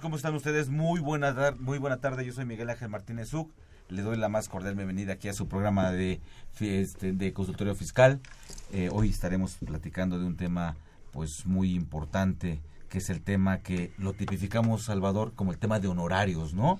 [0.00, 0.68] ¿Cómo están ustedes?
[0.68, 2.24] Muy buena, muy buena tarde.
[2.24, 3.50] Yo soy Miguel Ángel Martínez Zuc.
[3.88, 6.20] Le doy la más cordial bienvenida aquí a su programa de,
[6.60, 8.20] este, de consultorio fiscal.
[8.72, 10.76] Eh, hoy estaremos platicando de un tema
[11.10, 15.88] pues muy importante, que es el tema que lo tipificamos, Salvador, como el tema de
[15.88, 16.78] honorarios, ¿no?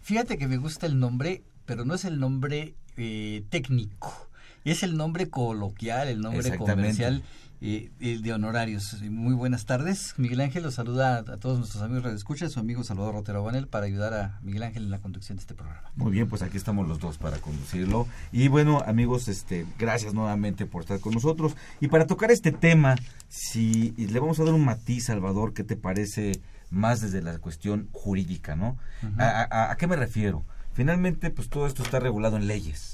[0.00, 4.28] Fíjate que me gusta el nombre, pero no es el nombre eh, técnico.
[4.64, 7.22] Es el nombre coloquial, el nombre comercial
[7.66, 9.00] eh, de honorarios.
[9.10, 10.12] Muy buenas tardes.
[10.18, 13.42] Miguel Ángel los saluda a, a todos nuestros amigos Radio Escucha, su amigo Salvador Rotero
[13.42, 15.90] Banel para ayudar a Miguel Ángel en la conducción de este programa.
[15.96, 18.06] Muy bien, pues aquí estamos los dos para conducirlo.
[18.32, 21.56] Y bueno, amigos, este, gracias nuevamente por estar con nosotros.
[21.80, 22.96] Y para tocar este tema,
[23.28, 27.88] si le vamos a dar un matiz, Salvador, ¿qué te parece más desde la cuestión
[27.92, 28.76] jurídica, no?
[29.02, 29.12] Ujú.
[29.20, 30.44] ¿A, a- a qué me refiero?
[30.74, 32.93] Finalmente, pues todo esto está regulado en leyes.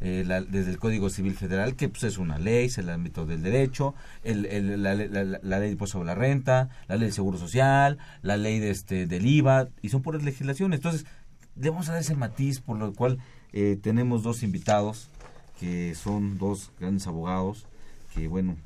[0.00, 3.24] Eh, la- desde el Código Civil Federal, que pues, es una ley, es el ámbito
[3.24, 3.94] del derecho,
[4.24, 7.38] el, el- la, la- la- ley de impuesto sobre la renta, la ley del Seguro
[7.38, 10.78] Social, la ley de este, del IVA, y son puras legislaciones.
[10.78, 11.06] Entonces,
[11.56, 13.18] le vamos a dar ese matiz, por lo cual
[13.54, 15.08] eh, tenemos dos invitados,
[15.58, 17.64] que son dos grandes abogados,
[18.14, 18.56] que bueno,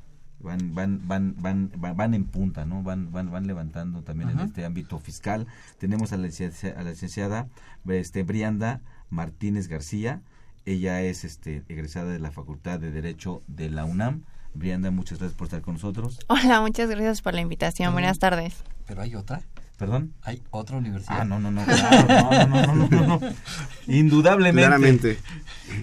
[0.41, 2.83] van, van, van, van, van, van en punta, ¿no?
[2.83, 5.47] Van, van, van levantando también en este ámbito fiscal.
[5.77, 7.47] Tenemos a la licencia- a la licenciada
[7.87, 10.21] este, Brianda Martínez García.
[10.65, 14.23] Ella es este, egresada de la Facultad de Derecho de la UNAM.
[14.53, 16.19] Brianda, muchas gracias por estar con nosotros.
[16.27, 17.93] Hola, muchas gracias por la invitación.
[17.93, 18.63] Buenas tardes.
[18.85, 19.41] Pero hay otra,
[19.81, 20.13] ¿Perdón?
[20.21, 21.21] hay otra universidad.
[21.21, 23.33] Ah, no, no, no, claro, no, no, no, no, no, no.
[23.87, 24.67] Indudablemente.
[24.67, 25.17] Claramente.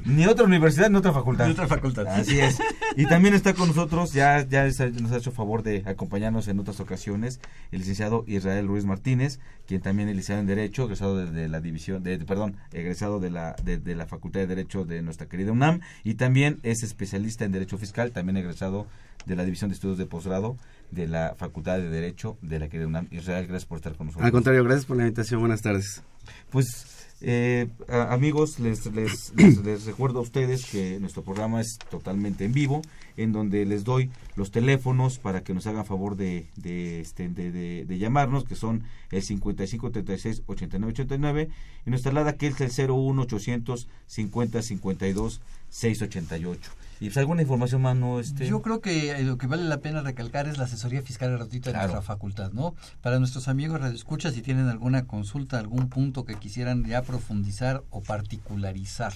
[0.05, 1.47] Ni otra universidad ni otra facultad.
[1.47, 2.07] De otra facultad.
[2.07, 2.61] Así es.
[2.97, 4.69] Y también está con nosotros, ya, ya
[5.01, 7.41] nos ha hecho favor de acompañarnos en otras ocasiones,
[7.73, 11.61] el licenciado Israel Ruiz Martínez, quien también es licenciado en Derecho, egresado de, de la
[11.61, 15.51] división, de, perdón, egresado de la, de, de la Facultad de Derecho de nuestra querida
[15.51, 18.87] UNAM, y también es especialista en Derecho Fiscal, también egresado
[19.27, 20.57] de la División de Estudios de Posgrado
[20.91, 23.09] de la Facultad de Derecho de la querida UNAM.
[23.11, 24.25] Israel, gracias por estar con nosotros.
[24.27, 25.41] Al contrario, gracias por la invitación.
[25.41, 26.03] Buenas tardes.
[26.51, 32.45] Pues eh, amigos, les, les, les- les recuerdo a ustedes que nuestro programa es totalmente
[32.45, 32.81] en vivo,
[33.17, 37.51] en donde les doy los teléfonos para que nos hagan favor de, de, este, de,
[37.51, 41.49] de- de llamarnos, que son el 55 36 89 89
[41.87, 46.71] y nuestra alada que es el 01 800 50 52 688.
[47.01, 48.19] Y pues alguna información más, ¿no?
[48.19, 48.47] Este...
[48.49, 51.71] Yo creo que eh, lo que vale la pena recalcar es la asesoría fiscal gratuita
[51.71, 51.93] de Claro.
[51.93, 52.75] nuestra facultad, ¿no?
[53.03, 58.01] Para nuestros amigos radioescuchas, si tienen alguna consulta, algún punto que quisieran ya profundizar o
[58.03, 59.13] particularizar.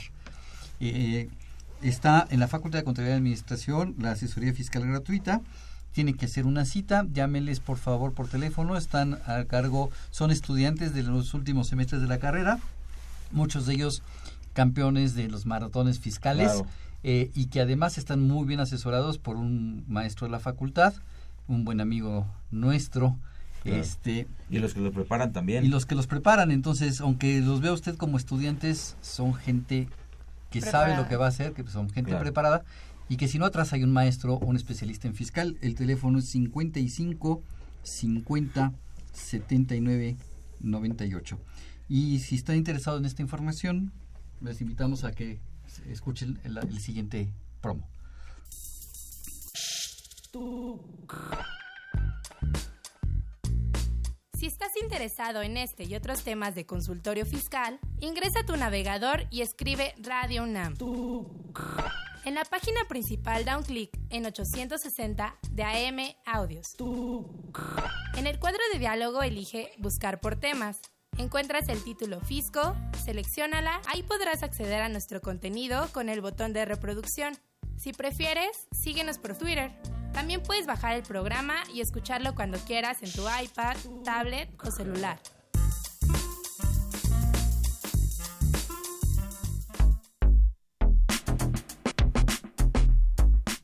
[0.81, 1.29] Eh,
[1.83, 5.41] está en la Facultad de Contabilidad y Administración la asesoría fiscal gratuita.
[5.93, 10.95] Tienen que hacer una cita, llámenles por favor por teléfono, están a cargo, son estudiantes
[10.95, 12.59] de los últimos semestres de la carrera,
[13.33, 14.03] muchos de ellos
[14.55, 16.67] campeones de los maratones fiscales Claro.
[17.05, 20.95] Eh, y que además están muy bien asesorados por un maestro de la facultad,
[21.49, 23.17] un buen amigo nuestro,
[23.63, 23.81] Claro.
[23.81, 25.65] este Y los que lo preparan también.
[25.65, 26.51] y los que los preparan.
[26.51, 29.89] Entonces, aunque los vea usted como estudiantes, son gente
[30.51, 32.25] que sabe lo que va a hacer, que son gente Claro.
[32.25, 32.65] preparada
[33.09, 35.57] y que si no atrás hay un maestro o un especialista en fiscal.
[35.61, 37.41] El teléfono es 55
[37.85, 38.73] 50
[39.13, 40.17] 79
[40.61, 41.39] 98.
[41.89, 43.93] Y si está interesado en esta información,
[44.41, 45.39] les invitamos a que
[45.89, 47.89] escuchen el, siguiente promo.
[54.39, 59.27] Si estás interesado en este y otros temas de consultorio fiscal, ingresa a tu navegador
[59.31, 60.75] y escribe Radio UNAM.
[62.25, 66.77] En la página principal da un clic en 860 de AM Audios.
[68.17, 70.81] En el cuadro de diálogo elige Buscar por temas.
[71.23, 72.75] Encuentras el título Fisco,
[73.05, 77.35] selecciónala, ahí podrás acceder a nuestro contenido con el botón de reproducción.
[77.77, 79.71] Si prefieres, síguenos por Twitter.
[80.13, 85.21] También puedes bajar el programa y escucharlo cuando quieras en tu iPad, tablet o celular.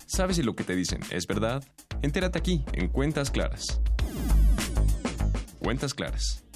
[0.07, 1.65] ¿Sabes si lo que te dicen es verdad?
[2.03, 3.81] Entérate aquí, en Cuentas Claras.
[5.59, 6.48] Cuentas Claras.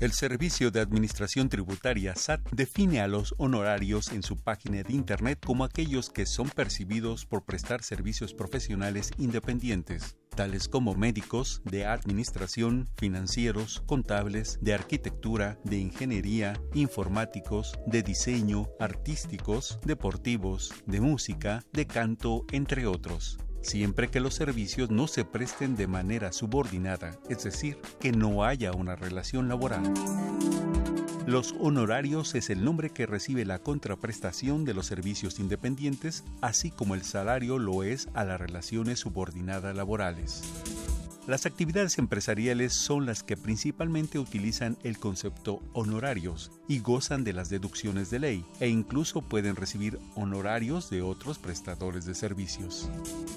[0.00, 5.38] El Servicio de Administración Tributaria SAT define a los honorarios en su página de Internet
[5.44, 10.16] como aquellos que son percibidos por prestar servicios profesionales independientes.
[10.34, 19.78] tales como médicos, de administración, financieros, contables, de arquitectura, de ingeniería, informáticos, de diseño, artísticos,
[19.84, 25.86] deportivos, de música, de canto, entre otros siempre que los servicios no se presten de
[25.86, 29.82] manera subordinada, es decir, que no haya una relación laboral.
[31.26, 36.94] Los honorarios es el nombre que recibe la contraprestación de los servicios independientes, así como
[36.94, 40.42] el salario lo es a las relaciones subordinadas laborales.
[41.26, 47.48] Las actividades empresariales son las que principalmente utilizan el concepto honorarios y gozan de las
[47.48, 52.90] deducciones de ley e incluso pueden recibir honorarios de otros prestadores de servicios.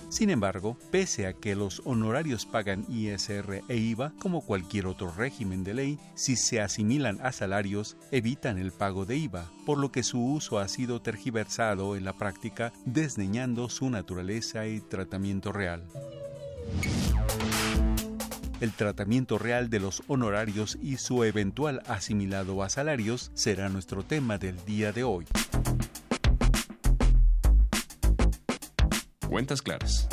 [0.10, 5.64] Sin embargo, pese a que los honorarios pagan ISR e IVA como cualquier otro régimen
[5.64, 10.04] de ley, si se asimilan a salarios, evitan el pago de IVA, por lo que
[10.04, 15.88] su uso ha sido tergiversado en la práctica, desdeñando su naturaleza y tratamiento real.
[18.60, 24.40] El tratamiento real de los honorarios y su eventual asimilado a salarios será nuestro tema
[24.40, 25.26] del día de hoy.
[29.30, 30.08] Cuentas claras.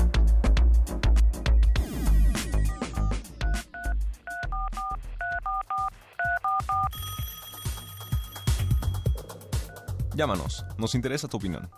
[10.14, 11.70] Llámanos, nos interesa tu opinión.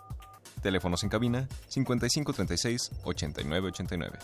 [0.61, 4.19] Teléfonos en cabina 5536 8989.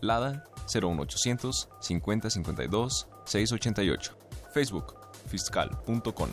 [0.00, 4.18] Lada 01800 5052 688.
[4.52, 4.94] Facebook
[5.28, 6.30] fiscal.com.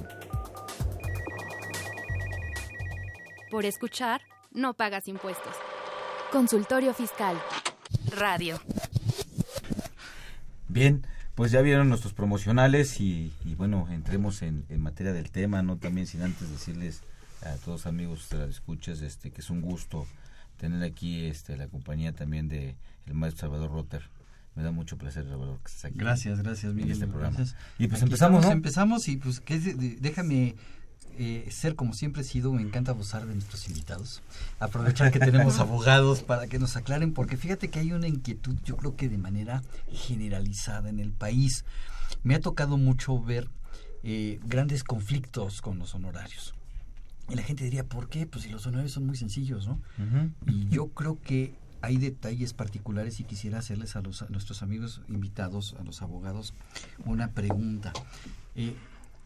[3.52, 4.22] Por escuchar,
[4.52, 5.54] no pagas impuestos.
[6.32, 7.38] Consultorio Fiscal.
[8.10, 8.60] Radio.
[10.68, 11.06] Bien,
[11.36, 15.78] pues ya vieron nuestros promocionales y, y bueno, entremos en, en, materia del tema, no
[15.78, 17.02] también sin antes decirles
[17.44, 20.08] a todos amigos de las escuchas este que es un gusto
[20.58, 24.10] tener aquí este la compañía también de el maestro Salvador Rotter.
[24.56, 26.00] Me da mucho placer, Salvador, que estés aquí.
[26.00, 26.94] Gracias, gracias, Miguel.
[26.94, 27.36] este programa.
[27.36, 27.58] Gracias.
[27.78, 28.52] Y pues Aquí empezamos, estamos, ¿no?
[28.52, 29.60] Empezamos y pues que,
[30.00, 30.56] déjame
[31.18, 34.22] eh, ser como siempre he sido, me encanta abusar de nuestros invitados.
[34.60, 38.78] Aprovechar que tenemos abogados para que nos aclaren, porque fíjate que hay una inquietud, yo
[38.78, 39.62] creo que de manera
[39.92, 41.66] generalizada en el país.
[42.24, 43.50] Me ha tocado mucho ver
[44.04, 46.54] eh, grandes conflictos con los honorarios.
[47.30, 48.28] Y la gente diría, ¿por qué?
[48.28, 49.80] Pues si los honorarios son muy sencillos, ¿no?
[50.46, 55.02] Y yo creo que hay detalles particulares y quisiera hacerles a, los, a nuestros amigos
[55.08, 56.54] invitados, a los abogados,
[57.06, 57.94] una pregunta.
[58.56, 58.76] Eh,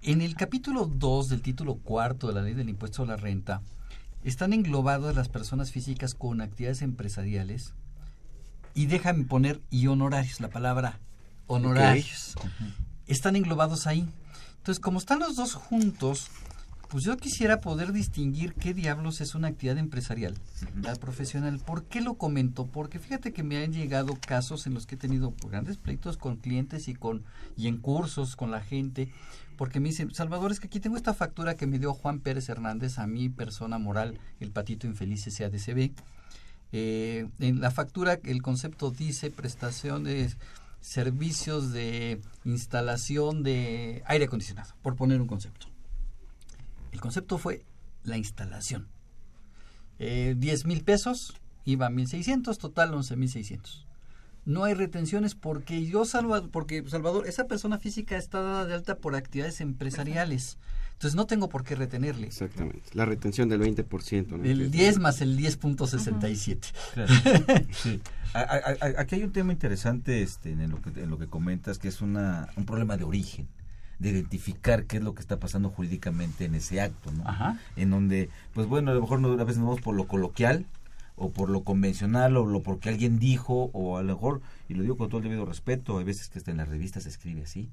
[0.02, 3.62] en el capítulo 2 del título cuarto de la ley del impuesto a la renta,
[4.24, 7.74] están englobadas las personas físicas con actividades empresariales
[8.74, 11.00] y déjame poner y honorarios, la palabra
[11.48, 12.36] honorarios.
[13.08, 14.08] Están englobados ahí.
[14.58, 16.30] Entonces, como están los dos juntos,
[16.90, 20.34] pues yo quisiera poder distinguir qué diablos es una actividad empresarial,
[20.82, 21.60] la profesional.
[21.60, 22.66] ¿Por qué lo comento?
[22.66, 26.38] Porque fíjate que me han llegado casos en los que he tenido grandes pleitos con
[26.38, 27.24] clientes y con
[27.56, 29.12] y en cursos con la gente,
[29.56, 32.50] porque me dicen, Salvador, es que aquí tengo esta factura que me dio Juan Pérez
[32.50, 35.92] Hernández a mi persona moral, el patito infeliz SADCB.
[36.72, 40.38] Eh, en la factura el concepto dice prestaciones
[40.82, 45.68] servicios de instalación de aire acondicionado, por poner un concepto.
[46.92, 47.64] El concepto fue
[48.04, 48.88] la instalación.
[50.00, 53.86] Eh, 10 mil pesos, iba 1.600, total 11.600.
[54.46, 58.96] No hay retenciones porque yo, Salvador, porque Salvador, esa persona física está dada de alta
[58.98, 60.58] por actividades empresariales.
[60.94, 62.28] Entonces no tengo por qué retenerle.
[62.28, 62.82] Exactamente.
[62.94, 64.28] La retención del 20%.
[64.38, 64.44] ¿no?
[64.44, 66.74] El es- 10 más el 10.67.
[66.94, 67.14] Claro.
[67.72, 68.02] Sí.
[68.34, 68.58] A- a-
[68.98, 71.88] a- Aquí hay un tema interesante este, en, lo que, en lo que comentas, que
[71.88, 73.48] es una, un problema de origen,
[74.00, 77.28] de identificar qué es lo que está pasando jurídicamente en ese acto, ¿no?
[77.28, 77.60] Ajá.
[77.76, 80.66] En donde, pues bueno, a lo mejor a veces nos vamos por lo coloquial,
[81.16, 84.84] o por lo convencional, o lo porque alguien dijo, o a lo mejor, y lo
[84.84, 87.44] digo con todo el debido respeto, hay veces que hasta en las revistas se escribe
[87.44, 87.70] así,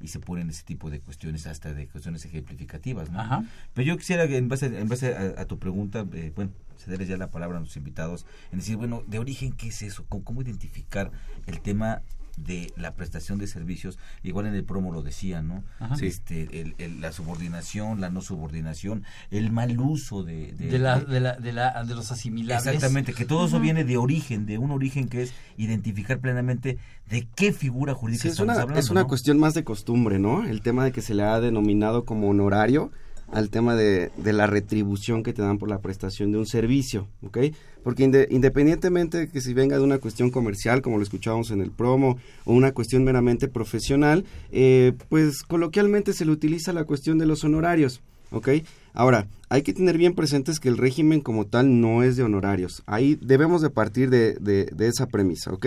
[0.00, 3.20] y se ponen ese tipo de cuestiones, hasta de cuestiones ejemplificativas, ¿no?
[3.20, 3.44] Ajá.
[3.74, 7.06] Pero yo quisiera, que en base, en base a, a tu pregunta, eh, bueno, cederles
[7.06, 10.04] ya la palabra a nuestros invitados, en decir, bueno, de origen, ¿qué es eso?
[10.08, 11.12] ¿Cómo, cómo identificar
[11.46, 12.02] el tema
[12.36, 13.98] de la prestación de servicios?
[14.22, 15.64] Igual en el promo lo decía, ¿no?
[15.78, 15.96] Ajá.
[16.00, 20.52] Este, el, el- la subordinación, la no subordinación, el mal uso de...
[20.52, 22.66] De, la, de, la, de, la, de los asimilables.
[22.66, 27.26] Exactamente, que todo eso viene de origen, de un origen que es identificar plenamente de
[27.34, 28.80] qué figura jurídica Sí, es estamos una, hablando.
[28.80, 29.08] es una ¿no?
[29.08, 30.44] cuestión más de costumbre, ¿no?
[30.44, 32.92] El tema de que se le ha denominado como honorario
[33.32, 37.08] al tema de, de la retribución que te dan por la prestación de un servicio,
[37.22, 37.38] ¿ok?
[37.82, 41.60] Porque inde- independientemente de que si venga de una cuestión comercial, como lo escuchábamos en
[41.60, 47.18] el promo, o una cuestión meramente profesional, eh, pues coloquialmente se le utiliza la cuestión
[47.18, 48.00] de los honorarios.
[48.32, 48.48] ¿ok?
[48.92, 52.82] Ahora, hay que tener bien presentes que el régimen como tal no es de honorarios.
[52.86, 55.66] Ahí debemos de partir de, de, de esa premisa, ¿ok?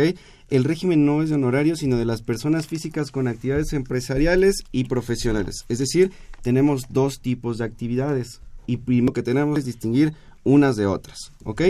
[0.50, 4.86] El régimen no es de honorarios, sino de las personas físicas con actividades empresariales y
[4.86, 5.66] profesionales.
[5.70, 6.12] Es decir,
[6.44, 11.62] tenemos dos tipos de actividades y primero que tenemos es distinguir unas de otras, ¿ok?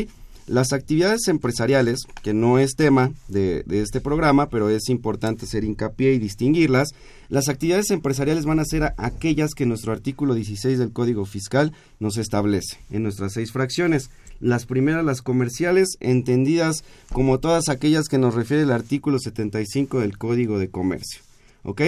[0.45, 5.63] Las actividades empresariales, que no es tema de, de, este programa, pero es importante hacer
[5.63, 6.89] hincapié y distinguirlas,
[7.29, 12.17] las actividades empresariales van a ser aquellas que nuestro artículo 16 del Código Fiscal nos
[12.17, 14.09] establece en nuestras seis fracciones.
[14.41, 20.17] Las primeras, las comerciales, entendidas como todas aquellas que nos refiere el artículo 75 del
[20.17, 21.21] Código de Comercio.
[21.63, 21.81] ¿Ok?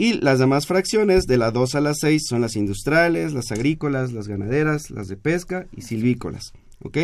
[0.00, 4.14] Y las demás fracciones, de la 2 a la 6, son las industriales, las agrícolas,
[4.14, 6.54] las ganaderas, las de pesca y silvícolas.
[6.82, 6.96] ¿Ok?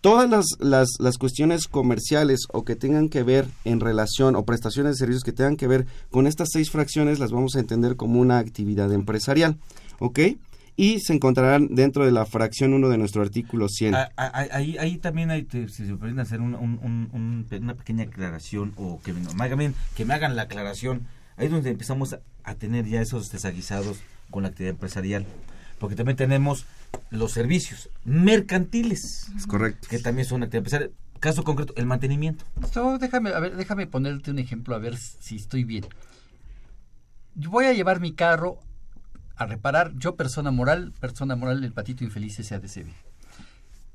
[0.00, 4.92] todas las, las, las, cuestiones comerciales o que tengan que ver en relación o prestaciones
[4.92, 8.20] de servicios que tengan que ver con estas seis fracciones las vamos a entender como
[8.20, 9.56] una actividad empresarial,
[9.98, 10.20] ¿ok?
[10.76, 13.96] Y se encontrarán dentro de la fracción 1 de nuestro artículo 100.
[13.96, 16.78] Ah, ahí, ahí también hay, si se pueden hacer un, un,
[17.12, 21.08] un, una pequeña aclaración o que hagan, que me hagan la aclaración.
[21.36, 22.14] Ahí es donde empezamos
[22.44, 23.98] a, tener ya esos desaguisados
[24.30, 25.26] con la actividad empresarial
[25.78, 26.64] porque también tenemos
[27.10, 29.30] los servicios mercantiles.
[29.36, 29.88] Es correcto.
[29.90, 30.96] Que también son actividades empresariales.
[31.20, 32.44] Caso concreto, el mantenimiento.
[32.72, 35.86] So, déjame, a ver, déjame ponerte un ejemplo a ver si estoy bien.
[37.34, 38.58] Yo voy a llevar mi carro
[39.36, 42.88] a reparar, yo persona moral, persona moral del patito infeliz SADCB.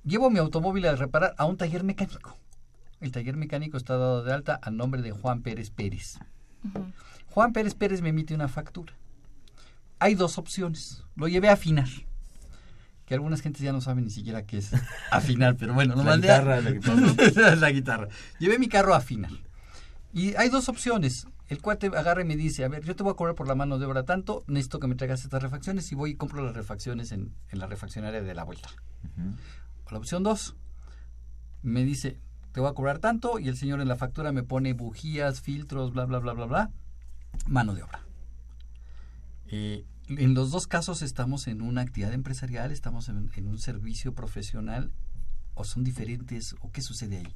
[0.04, 2.38] Llevo mi automóvil a reparar a un taller mecánico.
[3.00, 6.18] El taller mecánico está dado de alta a nombre de Juan Pérez Pérez.
[6.64, 6.94] Uh -huh.
[7.32, 8.94] Juan Pérez Pérez me emite una factura
[10.02, 11.04] hay dos opciones.
[11.16, 11.88] Lo llevé a afinar.
[13.06, 14.72] Que algunas gentes ya no saben ni siquiera qué es
[15.12, 16.62] afinar, pero bueno, lo la mandé guitarra, a...
[16.62, 17.56] la guitarra.
[17.56, 18.08] la guitarra.
[18.40, 19.32] Llevé mi carro a afinar.
[20.12, 21.28] Y hay dos opciones.
[21.50, 23.54] El cuate agarra y me dice, a ver, yo te voy a cobrar por la
[23.54, 26.56] mano de obra tanto, necesito que me traigas estas refacciones y voy y compro las
[26.56, 28.70] refacciones en, en la refaccionaria de la vuelta.
[29.04, 29.92] Uh -huh.
[29.92, 30.56] La opción dos,
[31.62, 32.18] me dice,
[32.54, 35.92] te voy a cobrar tanto y el señor en la factura me pone bujías, filtros,
[35.92, 36.72] bla, bla, bla, bla, bla,
[37.48, 38.02] mano de obra.
[39.48, 44.92] Eh, en los dos casos estamos en una actividad empresarial, estamos en, un servicio profesional
[45.54, 47.36] o son diferentes o qué sucede ahí.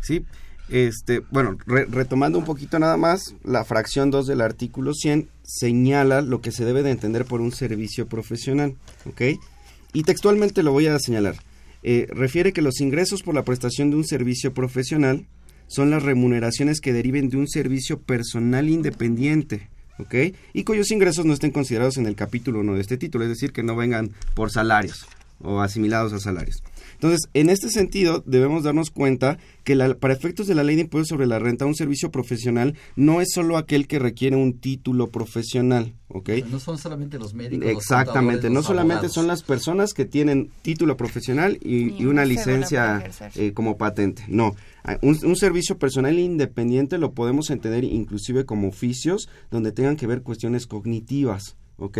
[0.00, 0.24] Sí,
[0.68, 6.22] este, bueno, re, retomando un poquito nada más, la fracción 2 del artículo 100 señala
[6.22, 9.22] lo que se debe de entender por un servicio profesional, ¿ok?
[9.92, 11.36] Y textualmente lo voy a señalar.
[11.82, 15.26] Eh, refiere que los ingresos por la prestación de un servicio profesional
[15.74, 20.14] son las remuneraciones que deriven de un servicio personal independiente, ¿ok?
[20.52, 23.52] Y cuyos ingresos no estén considerados en el capítulo 1 de este título, es decir,
[23.52, 25.06] que no vengan por salarios
[25.44, 26.62] o asimilados a salarios.
[26.94, 30.82] Entonces, en este sentido, debemos darnos cuenta que la, para efectos de la ley de
[30.82, 35.10] impuestos sobre la renta, un servicio profesional no es solo aquel que requiere un título
[35.10, 36.30] profesional, ¿ok?
[36.50, 37.68] No son solamente los médicos.
[37.68, 39.14] Exactamente, los no solamente abogados.
[39.14, 44.24] son las personas que tienen título profesional y, y, y una licencia eh, como patente.
[44.28, 44.54] No,
[45.02, 50.22] un, un, servicio personal independiente lo podemos entender inclusive como oficios donde tengan que ver
[50.22, 51.98] cuestiones cognitivas, ¿ok?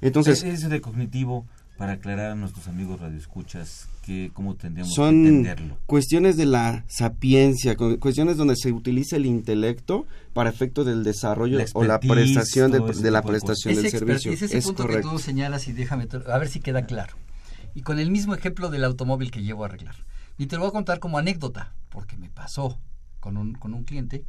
[0.00, 0.42] Entonces...
[0.42, 5.78] Ese de cognitivo para aclarar a nuestros amigos radioescuchas que cómo tendríamos son que entenderlo.
[5.86, 11.66] cuestiones de la sapiencia, cuestiones donde se utiliza el intelecto para efecto del desarrollo la
[11.74, 14.32] o la prestación de, de la prestación ese del servicio.
[14.32, 15.08] Ese es punto correcto.
[15.08, 17.16] que tú señalas y déjame a ver si queda claro.
[17.74, 19.96] Y con el mismo ejemplo del automóvil que llevo a arreglar.
[20.38, 22.78] Y te lo voy a contar como anécdota, porque me pasó
[23.20, 24.24] con un, con un cliente,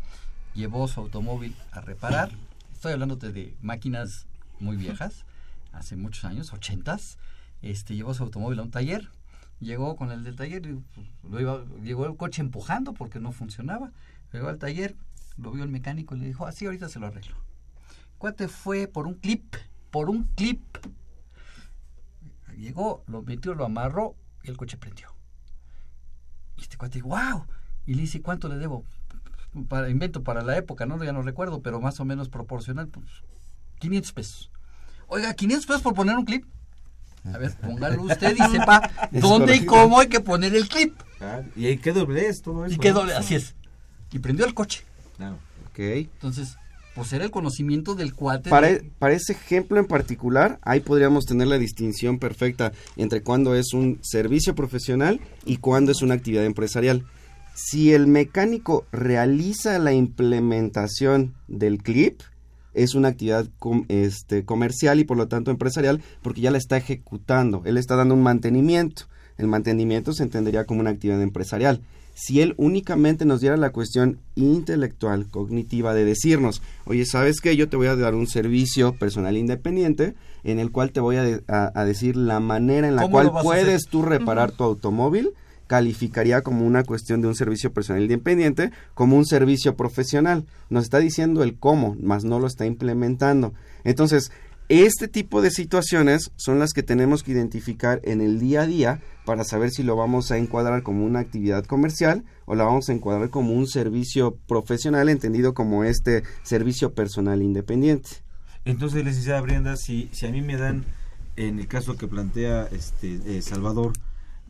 [0.53, 2.31] llevó su automóvil a reparar.
[2.73, 4.27] Estoy hablándote de máquinas
[4.59, 5.25] muy viejas,
[5.73, 7.17] hace muchos años, ochentas.
[7.61, 9.09] Este, llevó su automóvil a un taller,
[9.59, 13.31] llegó con el del taller, y, pues, lo iba, llegó el coche empujando porque no
[13.31, 13.91] funcionaba.
[14.31, 14.95] Llegó al taller,
[15.37, 17.35] lo vio el mecánico y le dijo, así ahorita se lo arreglo.
[18.17, 19.55] Cuate fue por un clip,
[19.91, 20.63] por un clip.
[22.57, 25.09] Llegó, lo metió, lo amarró y el coche prendió.
[26.57, 27.45] Y este cuate wow.
[27.85, 28.85] Y le dice, ¿cuánto le debo?
[29.67, 31.03] Para invento para la época, ¿no?
[31.03, 33.05] Ya no recuerdo, pero más o menos proporcional, pues
[33.79, 34.51] 500 pesos.
[35.07, 36.45] Oiga, 500 pesos por poner un clip.
[37.25, 40.93] A ver, póngalo usted y sepa dónde y cómo hay que poner el clip.
[41.21, 42.75] Ah, y ahí qué doblez, todo eso.
[42.75, 43.55] Y qué doble, así es.
[44.11, 44.83] Y prendió el coche.
[45.17, 45.37] Claro.
[45.69, 45.79] Ok.
[45.79, 46.57] Entonces,
[46.95, 48.49] pues era el conocimiento del cuate.
[48.49, 48.73] Para, de...
[48.73, 53.73] e, para, ese ejemplo en particular, ahí podríamos tener la distinción perfecta entre cuando es
[53.73, 57.05] un servicio profesional y cuando es una actividad empresarial.
[57.55, 62.21] Si el mecánico realiza la implementación del clip,
[62.73, 66.77] es una actividad com, este, comercial y por lo tanto empresarial porque ya la está
[66.77, 69.03] ejecutando, él está dando un mantenimiento.
[69.37, 71.81] El mantenimiento se entendería como una actividad empresarial.
[72.15, 77.55] si él únicamente nos diera la cuestión intelectual, cognitiva, de decirnos, oye, ¿sabes qué?
[77.55, 80.13] Yo te voy a dar un servicio personal independiente
[80.43, 83.13] en el cual te voy a, de- a- a decir la manera en la ¿Cómo
[83.13, 85.31] cual puedes tú reparar tu automóvil,
[85.67, 90.45] calificaría como una cuestión de un servicio personal independiente, como un servicio profesional.
[90.69, 93.53] Nos está diciendo el cómo, más no lo está implementando.
[93.83, 94.31] Entonces,
[94.69, 99.01] este tipo de situaciones son las que tenemos que identificar en el día a día
[99.25, 102.93] para saber si lo vamos a encuadrar como una actividad comercial o la vamos a
[102.93, 108.09] encuadrar como un servicio profesional entendido como este servicio personal independiente.
[108.65, 110.85] Entonces, licenciada Brenda, si, si a mí me dan,
[111.35, 113.93] en el caso que plantea este eh, Salvador,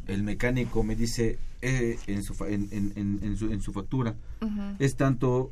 [0.08, 4.16] el mecánico me dice eh, en, su, en, en, en, en su, en su factura,
[4.80, 5.52] es tanto...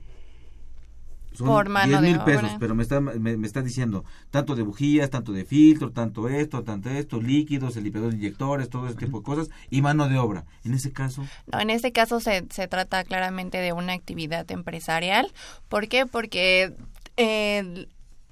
[1.33, 4.53] Son Por mano 10 de mil pesos, pero me está, me, me está diciendo tanto
[4.53, 8.87] de bujías, tanto de filtro, tanto esto, tanto esto, líquidos, el limpiador de inyectores, todo
[8.87, 10.43] ese tipo de cosas, y mano de obra.
[10.65, 15.31] En ese caso, No, en este caso se, se trata claramente de una actividad empresarial.
[15.69, 16.05] ¿Por qué?
[16.05, 16.73] Porque
[17.15, 17.87] eh,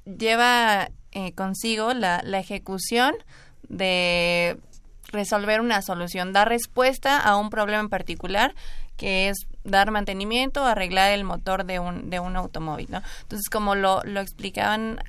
[0.05, 3.13] lleva eh, consigo la, la ejecución
[3.69, 4.57] de
[5.11, 8.53] resolver una solución, dar respuesta a un problema en particular
[8.97, 13.01] que es dar mantenimiento, arreglar el motor de un, de un automóvil, ¿no?
[13.21, 14.99] Entonces, como lo, lo explicaban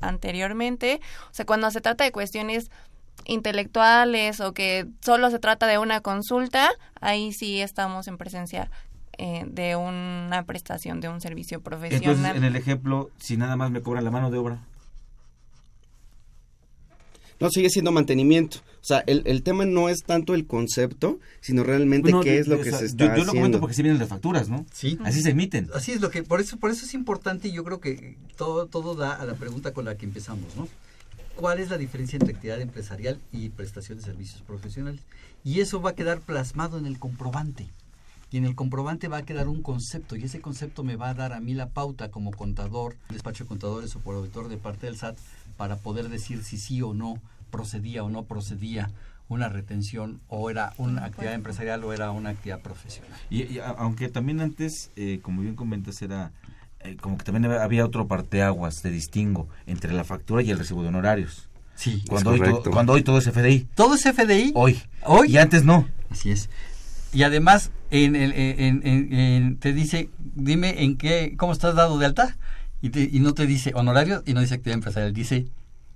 [0.00, 2.68] anteriormente, o sea, cuando se trata de cuestiones
[3.24, 6.70] intelectuales o que solo se trata de una consulta,
[7.00, 8.70] ahí sí estamos en presencia
[9.18, 12.16] eh, de una prestación de un servicio profesional.
[12.16, 14.58] entonces en el ejemplo, si nada más me cobran la mano de obra,
[17.38, 18.58] No, sigue siendo mantenimiento.
[18.80, 22.46] O sea, el, el tema no es tanto el concepto, sino realmente Bueno, qué es
[22.48, 23.60] lo que sea, se está yo, yo lo comento haciendo.
[23.60, 24.64] porque sí vienen las facturas, ¿no?
[24.72, 24.98] Sí.
[25.04, 25.68] Así se emiten.
[25.74, 28.66] Así es lo que, por eso, por eso es importante y yo creo que todo,
[28.66, 30.68] todo da a la pregunta con la que empezamos, ¿no?
[31.34, 35.02] ¿Cuál es la diferencia entre actividad empresarial y prestación de servicios profesionales?
[35.44, 37.68] Y eso va a quedar plasmado en el comprobante.
[38.30, 41.14] Y en el comprobante va a quedar un concepto y ese concepto me va a
[41.14, 44.86] dar a mí la pauta como contador, despacho de contadores o por auditor de parte
[44.86, 45.16] del SAT
[45.56, 47.20] para poder decir si sí o no
[47.50, 48.90] procedía o no procedía
[49.28, 53.18] una retención o era una actividad empresarial o era una actividad profesional.
[53.30, 56.30] Y, aunque también antes, eh, como bien comentas, era
[56.80, 60.82] eh, como que también había otro parteaguas de distingo entre la factura y el recibo
[60.82, 61.48] de honorarios.
[61.74, 63.66] Sí, Cuando, es hoy, todo, cuando hoy todo es FDI.
[63.74, 64.52] Todo es FDI.
[64.54, 64.80] Hoy.
[65.02, 65.28] Hoy.
[65.32, 65.86] Y antes no.
[66.08, 66.48] Así es.
[67.12, 71.98] Y además, en, el- en- en- en- te dice, dime en qué, cómo estás dado
[71.98, 72.36] de alta.
[72.86, 75.46] Y, te- y no te dice honorario y no dice actividad empresarial, dice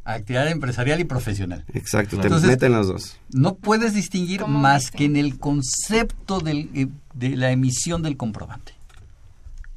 [0.05, 1.65] actividad empresarial y profesional.
[1.73, 3.19] Exacto, te Entonces, meten los dos.
[3.33, 4.97] No puedes distinguir ¿Cómo más dice?
[4.99, 8.73] que en el concepto del, eh, de la emisión del comprobante.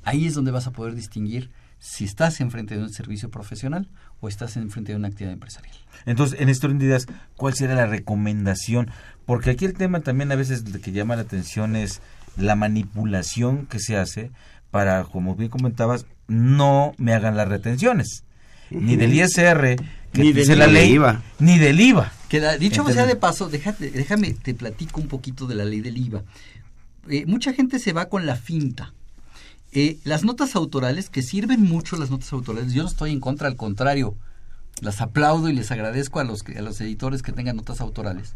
[0.03, 1.49] Ahí es donde vas a poder distinguir
[1.79, 3.89] si estás enfrente de un servicio profesional
[4.21, 5.75] o estás enfrente de una actividad empresarial.
[6.05, 6.49] Entonces, en
[6.79, 8.89] de ideas, ¿cuál sería la recomendación?
[9.25, 12.01] Porque aquí el tema también a veces lo que llama la atención es
[12.37, 14.31] la manipulación que se hace
[14.71, 18.23] para, como bien comentabas, no me hagan las retenciones.
[18.69, 19.75] Ni del ISR,
[20.11, 21.21] que Ni dice del la ley, IVA.
[21.39, 22.11] ni del IVA.
[22.29, 25.65] Que da- dicho Entonces- sea de paso, déjate, déjame, te platico un poquito de la
[25.65, 26.23] ley del IVA.
[27.09, 28.93] Eh, mucha gente se va con la finta.
[29.73, 33.47] Eh, las notas autorales, que sirven mucho las notas autorales, yo no estoy en contra,
[33.47, 34.15] al contrario,
[34.81, 38.33] las aplaudo y les agradezco a los, que, a los editores que tengan notas autorales.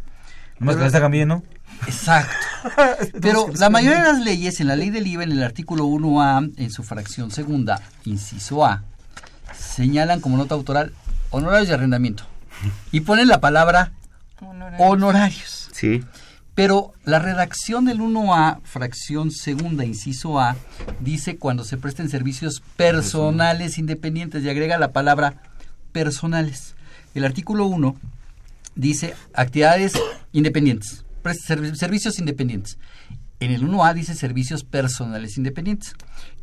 [0.59, 1.43] Nomás Pero- que las hagan bien, ¿no?
[1.85, 2.33] Exacto.
[3.21, 6.53] Pero la mayoría de las leyes, en la ley del IVA, en el artículo 1A,
[6.57, 8.83] en su fracción segunda, inciso A,
[9.55, 10.93] señalan como nota autoral
[11.29, 12.23] honorarios de arrendamiento.
[12.91, 13.91] Y ponen la palabra
[14.41, 14.81] Honorarios.
[14.81, 15.69] honorarios.
[15.73, 16.03] Sí.
[16.55, 20.55] Pero la redacción del 1A, fracción segunda, inciso A,
[20.99, 25.35] dice cuando se presten servicios personales independientes y agrega la palabra
[25.91, 26.73] personales.
[27.13, 27.95] El artículo 1
[28.77, 29.93] dice actividades
[30.31, 31.05] independientes,
[31.73, 32.77] servicios independientes.
[33.39, 35.93] En el 1A dice servicios personales independientes.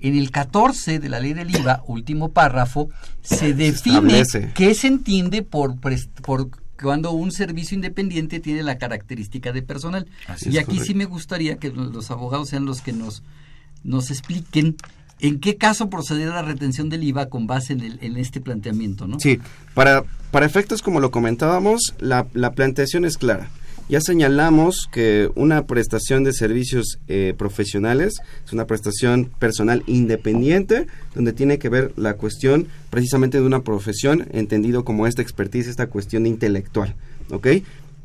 [0.01, 2.89] En el 14 de la ley del IVA, último párrafo,
[3.21, 4.23] se define
[4.55, 10.07] qué se entiende por, por cuando un servicio independiente tiene la característica de personal.
[10.29, 13.25] Así y aquí sí me gustaría que los abogados sean los que nos,
[13.83, 14.77] nos expliquen
[15.29, 19.19] en qué caso procederá la retención del IVA con base en, el, este planteamiento, ¿no?
[19.19, 19.41] Sí,
[19.73, 23.49] para, para efectos como lo comentábamos, la, la planteación es clara.
[23.89, 31.35] Ya señalamos que una prestación de servicios eh, profesionales es una prestación personal independiente, donde
[31.35, 36.27] tiene que ver la cuestión precisamente de una profesión, entendido como esta expertise, esta cuestión
[36.27, 36.95] intelectual.
[37.31, 37.49] ¿Ok?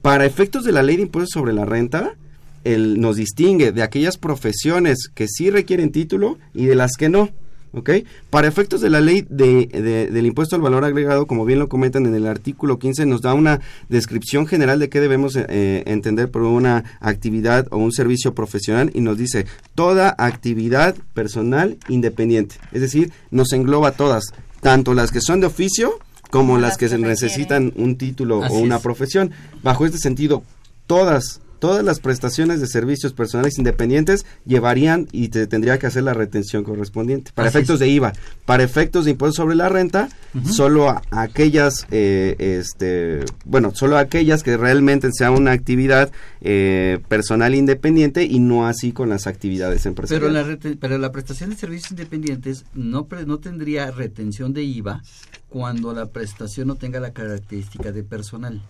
[0.01, 2.15] Para efectos de la ley de impuestos sobre la renta,
[2.63, 7.29] el, nos distingue de aquellas profesiones que sí requieren título y de las que no.
[7.71, 7.91] ¿ok?
[8.31, 11.69] Para efectos de la ley de, de- del impuesto al valor agregado, como bien lo
[11.69, 16.31] comentan en el artículo 15, nos da una descripción general de qué debemos eh, entender
[16.31, 19.45] por una actividad o un servicio profesional y nos dice
[19.75, 22.55] toda actividad personal independiente.
[22.71, 24.23] Es decir, nos engloba todas,
[24.61, 25.99] tanto las que son de oficio
[26.31, 28.81] como las que se necesitan un título Así o una es.
[28.81, 29.29] profesión.
[29.61, 30.41] Bajo este sentido,
[30.87, 36.13] todas todas las prestaciones de servicios personales independientes llevarían y te tendría que hacer la
[36.13, 37.31] retención correspondiente.
[37.35, 37.79] Para Así efectos es.
[37.81, 38.13] de IVA,
[38.45, 40.09] para efectos de impuesto sobre la renta,
[40.51, 47.53] solo a- aquellas, eh, este, bueno, solo aquellas que realmente sea una actividad eh, personal
[47.55, 50.33] independiente y no así con las actividades Pero empresariales.
[50.33, 55.01] la, rete- pero la prestación de servicios independientes no, pre- no tendría retención de IVA
[55.49, 58.61] cuando la prestación no tenga la característica de personal,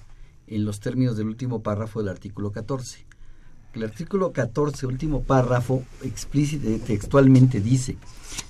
[0.49, 3.05] en los términos del último párrafo del artículo 14.
[3.73, 7.97] El artículo 14, último párrafo, explícito, textualmente dice,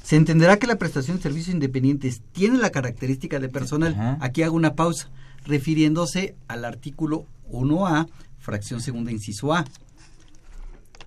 [0.02, 3.94] se entenderá que la prestación de servicios independientes tiene la característica de personal.
[3.94, 4.18] Ajá.
[4.22, 5.10] Aquí hago una pausa,
[5.46, 8.08] refiriéndose al artículo 1A,
[8.40, 9.66] fracción segunda, inciso A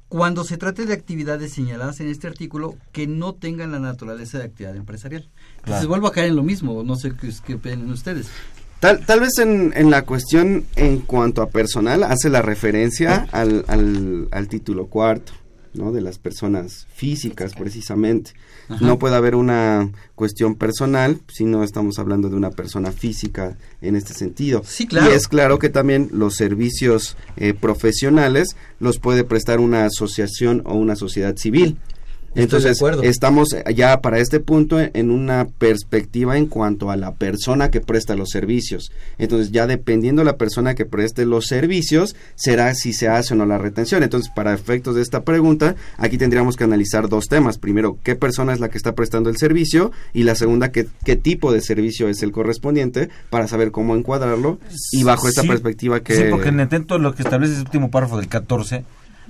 [0.08, 4.44] cuando se trate de actividades señaladas en este artículo que no tengan la naturaleza de
[4.44, 5.22] actividad empresarial.
[5.22, 5.88] Entonces Claro.
[5.88, 8.28] vuelvo a caer en lo mismo, no sé qué, qué opinan ustedes.
[8.82, 13.64] Tal, tal vez en, en la cuestión en cuanto a personal hace la referencia al,
[13.68, 15.34] al, al título cuarto,
[15.72, 15.92] ¿no?
[15.92, 18.32] De las personas físicas, precisamente.
[18.68, 18.84] Ajá.
[18.84, 23.94] No puede haber una cuestión personal si no estamos hablando de una persona física en
[23.94, 24.62] este sentido.
[24.66, 25.12] Sí, claro.
[25.12, 30.74] Y es claro que también los servicios eh, profesionales los puede prestar una asociación o
[30.74, 31.78] una sociedad civil.
[32.34, 37.70] De Entonces, estamos ya para este punto en una perspectiva en cuanto a la persona
[37.70, 38.90] que presta los servicios.
[39.18, 43.44] Entonces, ya dependiendo la persona que preste los servicios, será si se hace o no
[43.44, 44.02] la retención.
[44.02, 47.58] Entonces, para efectos de esta pregunta, aquí tendríamos que analizar dos temas.
[47.58, 51.16] Primero, qué persona es la que está prestando el servicio y la segunda, qué, qué
[51.16, 54.58] tipo de servicio es el correspondiente para saber cómo encuadrarlo
[54.92, 56.16] y bajo esta Sí, perspectiva que...
[56.16, 58.84] Sí, porque en intento lo que establece ese último párrafo del 14,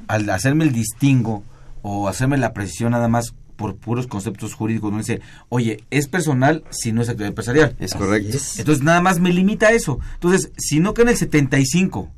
[0.06, 1.42] al hacerme el distingo
[1.82, 6.64] o hacerme la precisión nada más por puros conceptos jurídicos, no dice, oye, es personal
[6.70, 7.76] si no es actividad empresarial.
[7.78, 8.36] Es correcto.
[8.56, 10.00] Entonces nada más me limita a eso.
[10.14, 12.08] Entonces, si no queda en el 75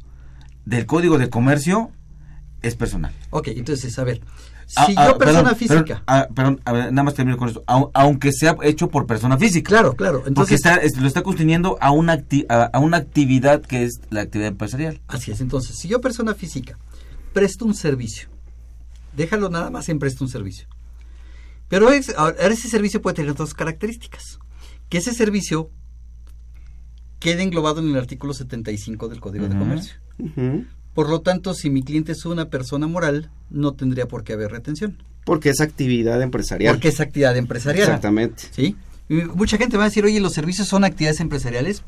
[0.65, 1.91] del Código de Comercio,
[2.63, 3.13] es personal.
[3.31, 4.21] Ok, entonces, a ver,
[4.77, 5.85] Ah, si ah, yo persona perdón, física...
[5.85, 7.63] Perdón, ah, perdón, a ver, nada más termino con esto.
[7.67, 9.69] Au- aunque sea hecho por persona física.
[9.69, 10.21] Claro, claro.
[10.21, 13.85] Porque Entonces, está, es- lo está construyendo a una, acti- a, a una actividad que
[13.85, 15.03] es la actividad empresarial.
[15.07, 16.79] Así es, entonces, si yo persona física
[17.35, 18.29] presto un servicio,
[19.17, 20.67] déjalo nada más en presto un servicio.
[21.69, 24.39] Pero es- ahora ese servicio puede tener dos características.
[24.89, 25.71] Que ese servicio
[27.19, 29.57] quede englobado en el artículo 75 del Código de.
[29.59, 29.95] Comercio.
[30.93, 34.51] Por lo tanto, si mi cliente es una persona moral, no tendría por qué haber
[34.53, 35.03] retención.
[35.25, 36.75] Porque es actividad empresarial.
[36.75, 37.85] Porque es actividad empresarial.
[37.89, 38.45] Exactamente.
[38.53, 38.77] ¿Sí?
[39.09, 41.83] Y mucha gente va a decir, oye, ¿los servicios son actividades empresariales?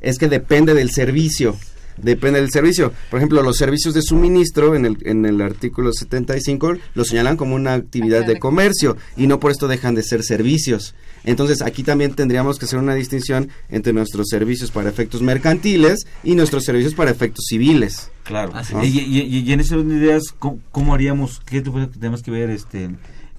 [0.00, 1.56] es que depende del servicio.
[1.96, 2.92] Depende del servicio.
[3.10, 7.54] Por ejemplo, los servicios de suministro en el, en el artículo 75 lo señalan como
[7.54, 10.94] una actividad de comercio y no por esto dejan de ser servicios.
[11.24, 16.34] Entonces, aquí también tendríamos que hacer una distinción entre nuestros servicios para efectos mercantiles y
[16.34, 18.10] nuestros servicios para efectos civiles.
[18.24, 18.52] Claro.
[18.82, 21.40] Y, y- y- y en ese orden de ideas, ¿cómo, cómo haríamos?
[21.44, 22.90] ¿Qué tu- tenemos que ver, este,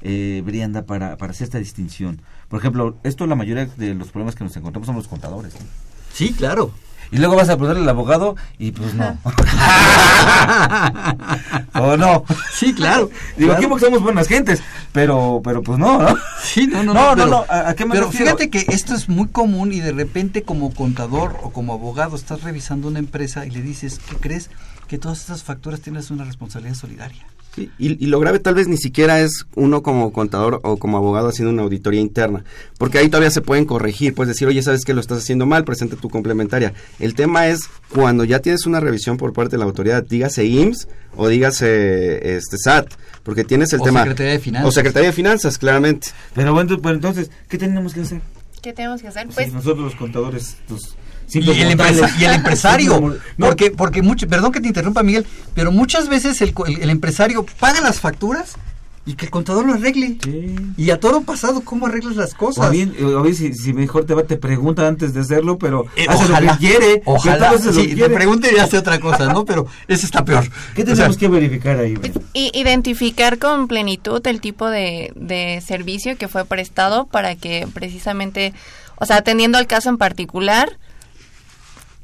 [0.01, 2.21] eh, Brianda, para, para hacer esta distinción?
[2.49, 5.53] Por ejemplo, esto la mayoría de los problemas que nos encontramos son los contadores.
[5.53, 5.59] ¿no?
[6.13, 6.71] Sí, claro.
[7.13, 9.17] Y luego vas a preguntarle al abogado y pues no.
[11.75, 12.23] ¿O no?
[12.53, 13.09] Sí, claro.
[13.37, 13.53] Digo, claro.
[13.57, 16.15] aquí porque somos buenas gentes, pero, pero pues no, ¿no?
[16.43, 18.25] Sí, no, no, No, no, pero, no, ¿a- a qué me pero refiero?
[18.37, 22.41] fíjate que esto es muy común y de repente como contador o como abogado estás
[22.43, 24.49] revisando una empresa y le dices, ¿qué crees?
[24.87, 27.25] Que todas estas facturas tienes una responsabilidad solidaria.
[27.55, 30.97] Sí, y, y lo grave tal vez ni siquiera es uno como contador o como
[30.97, 32.43] abogado haciendo una auditoría interna,
[32.79, 35.63] porque ahí todavía se pueden corregir, puedes decir, oye, sabes que lo estás haciendo mal,
[35.63, 36.73] presenta tu complementaria.
[36.99, 40.87] El tema es cuando ya tienes una revisión por parte de la autoridad, dígase IMSS
[41.15, 42.87] o dígase este SAT,
[43.21, 43.99] porque tienes el O tema...
[44.01, 44.67] Secretaría de Finanzas.
[44.67, 46.07] O Secretaría de Finanzas, claramente.
[46.33, 48.21] Pero bueno, pues entonces, ¿qué tenemos que hacer?
[48.63, 49.27] ¿Qué tenemos que hacer?
[49.27, 50.95] Pues nosotros los contadores, los
[51.39, 51.97] Y el, mortales.
[51.99, 56.41] empresa- y el empresario, porque, porque mucho, perdón que te interrumpa Miguel, pero muchas veces
[56.41, 58.55] el, co- el- el empresario paga las facturas
[59.05, 60.17] y que el contador lo arregle.
[60.23, 60.55] sí.
[60.77, 62.71] Y a todo pasado, ¿cómo arreglas las O cosas?
[62.71, 66.05] bien, o bien si, si mejor te va, te pregunta antes de hacerlo, pero Eh,
[66.07, 67.01] hace ojalá, lo que quiere.
[67.03, 68.13] Ojalá, lo sí, que te quiere.
[68.15, 69.43] pregunte y hace otra cosa, ¿no?
[69.43, 70.45] Pero eso está peor.
[70.73, 71.95] ¿Qué O tenemos sea, que verificar ahí?
[72.33, 78.53] I- identificar con plenitud el tipo de, de servicio que fue prestado para que precisamente,
[78.95, 80.77] o sea, atendiendo al caso en particular,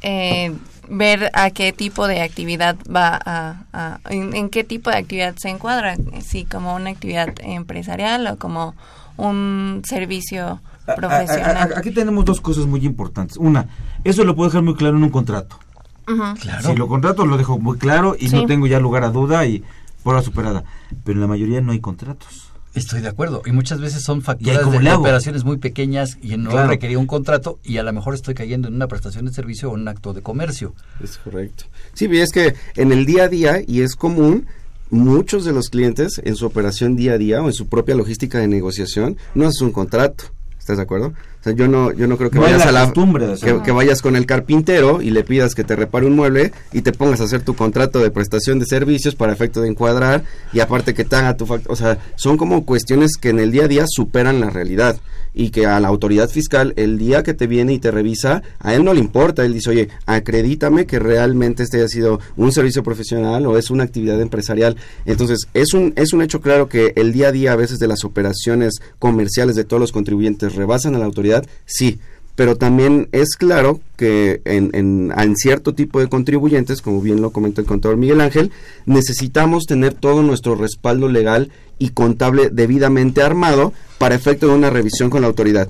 [0.01, 0.53] eh,
[0.89, 5.35] ver a qué tipo de actividad va a, a- en, en qué tipo de actividad
[5.37, 8.75] se encuadra, si como una actividad empresarial o como
[9.17, 10.61] un servicio
[10.95, 11.57] profesional.
[11.57, 13.37] a- a- aquí tenemos dos cosas muy importantes.
[13.37, 13.67] Una,
[14.03, 15.59] eso lo puedo dejar muy claro en un contrato.
[16.07, 16.23] Ujú.
[16.63, 18.35] Si lo contrato lo dejo muy claro y Sí.
[18.35, 19.63] no tengo ya lugar a duda y
[20.01, 20.63] por la superada.
[21.03, 22.48] Pero en la mayoría no hay contratos.
[22.79, 23.41] Estoy de acuerdo.
[23.45, 26.69] Y muchas veces son ¿Y ahí facturas de operaciones muy pequeñas y no Claro.
[26.69, 29.75] requería un contrato y a lo mejor estoy cayendo en una prestación de servicio o
[29.75, 30.73] en un acto de comercio.
[31.03, 31.65] Es correcto.
[31.93, 34.47] Sí, es que en el día a día, y es común,
[34.89, 38.39] muchos de los clientes en su operación día a día o en su propia logística
[38.39, 40.25] de negociación no hacen un contrato.
[40.57, 41.13] ¿Estás de acuerdo?
[41.39, 43.29] O sea, yo no, yo no creo que No vayas la a la costumbre de
[43.31, 43.63] que, hacerlo.
[43.63, 46.91] que vayas con el carpintero y le pidas que te repare un mueble y te
[46.91, 50.93] pongas a hacer tu contrato de prestación de servicios para efecto de encuadrar y aparte
[50.93, 53.67] que te haga tu fact- o sea, son como cuestiones que en el día a
[53.69, 54.97] día superan la realidad
[55.33, 58.73] y que a la autoridad fiscal el día que te viene y te revisa, a
[58.73, 62.83] él no le importa, él dice, oye, acredítame que realmente este haya sido un servicio
[62.83, 64.75] profesional o es una actividad empresarial.
[65.05, 67.87] Entonces, es un, es un hecho claro que el día a día a veces de
[67.87, 71.28] las operaciones comerciales de todos los contribuyentes rebasan a la autoridad,
[71.65, 71.99] sí,
[72.35, 77.59] pero también es claro que en, en, cierto tipo de contribuyentes, como bien lo comentó
[77.59, 78.51] el contador Miguel Ángel,
[78.85, 85.09] necesitamos tener todo nuestro respaldo legal y contable debidamente armado para efecto de una revisión
[85.09, 85.69] con la autoridad.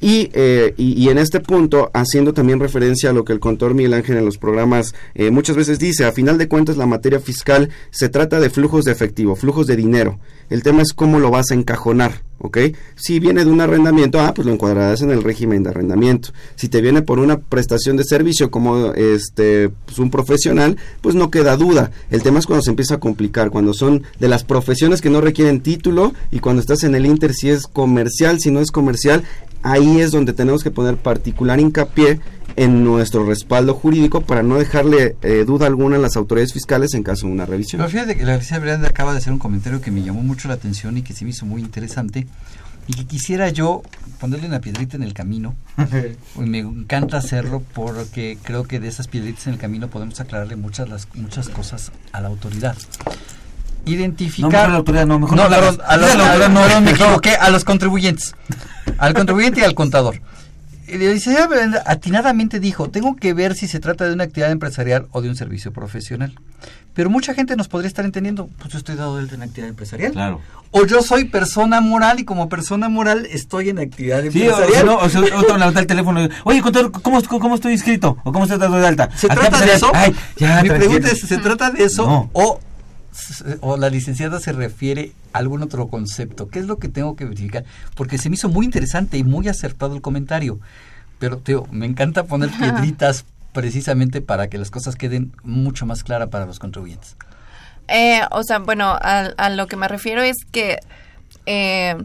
[0.00, 3.94] Y, eh, y, en este punto, haciendo también referencia a lo que el contador Miguel
[3.94, 7.70] Ángel en los programas eh, muchas veces dice, a final de cuentas la materia fiscal
[7.90, 10.18] se trata de flujos de efectivo, flujos de dinero.
[10.50, 12.58] El tema es cómo lo vas a encajonar, ¿ok?
[12.96, 16.30] Si viene de un arrendamiento, ah, pues lo encuadrarás en el régimen de arrendamiento.
[16.54, 21.30] Si te viene por una prestación de servicio como este pues un profesional, pues no
[21.30, 21.90] queda duda.
[22.10, 25.20] El tema es cuando se empieza a complicar, cuando son de las profesiones que no
[25.20, 29.24] requieren título y cuando estás en el inter si es comercial, si no es comercial,
[29.62, 32.20] ahí es donde tenemos que poner particular hincapié
[32.56, 37.02] en nuestro respaldo jurídico para no dejarle eh, duda alguna a las autoridades fiscales en
[37.02, 37.78] caso de una revisión.
[37.80, 40.48] Pero fíjate que la Alicia Brenda acaba de hacer un comentario que me llamó mucho
[40.48, 42.26] la atención y que se me hizo muy interesante
[42.88, 43.82] y que quisiera yo
[44.18, 45.54] ponerle una piedrita en el camino.
[46.36, 50.56] y me encanta hacerlo porque creo que de esas piedritas en el camino podemos aclararle
[50.56, 52.76] muchas las muchas cosas a la autoridad.
[53.88, 56.60] Identificar No, mejor la autoridad, no, mejor no, la a los- a la autoridad, no,
[56.62, 56.96] perdón, me no.
[56.96, 58.34] equivoqué, a los contribuyentes.
[58.98, 60.20] Al contribuyente y al contador.
[61.50, 65.28] Brenda atinadamente dijo, tengo que ver si se trata de una actividad empresarial o de
[65.28, 66.32] un servicio profesional.
[66.94, 69.68] Pero mucha gente nos podría estar entendiendo, pues yo estoy dado de alta en actividad
[69.68, 70.12] empresarial.
[70.12, 70.40] Claro.
[70.70, 74.80] O yo soy persona moral y como persona moral estoy en actividad Sí, o, empresarial.
[74.80, 78.16] si no, o sea, otro levanta el teléfono y, oye, contador, ¿cómo, cómo estoy inscrito?
[78.24, 79.10] ¿O cómo estoy dado de alta?
[79.14, 79.90] ¿Se trata de eso?
[79.94, 82.30] Ay, ya, Mi pregunta es, ¿se trata de eso No.
[82.32, 82.60] o,
[83.60, 86.48] o la licenciada se refiere a algún otro concepto?
[86.48, 87.64] ¿Qué es lo que tengo que verificar?
[87.94, 90.58] Porque se me hizo muy interesante y muy acertado el comentario.
[91.18, 96.28] Pero, Teo, me encanta poner piedritas precisamente para que las cosas queden mucho más claras
[96.28, 97.16] para los contribuyentes.
[97.88, 100.78] Eh, o sea, bueno, a, a lo que me refiero es que,
[101.46, 101.96] eh,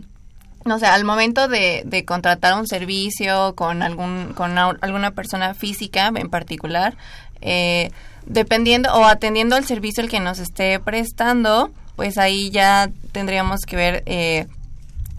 [0.65, 6.09] no sé, al momento de, de contratar un servicio con algún con alguna persona física
[6.15, 6.95] en particular,
[7.41, 7.91] eh,
[8.25, 13.75] dependiendo o atendiendo al servicio el que nos esté prestando, pues ahí ya tendríamos que
[13.75, 14.47] ver, eh,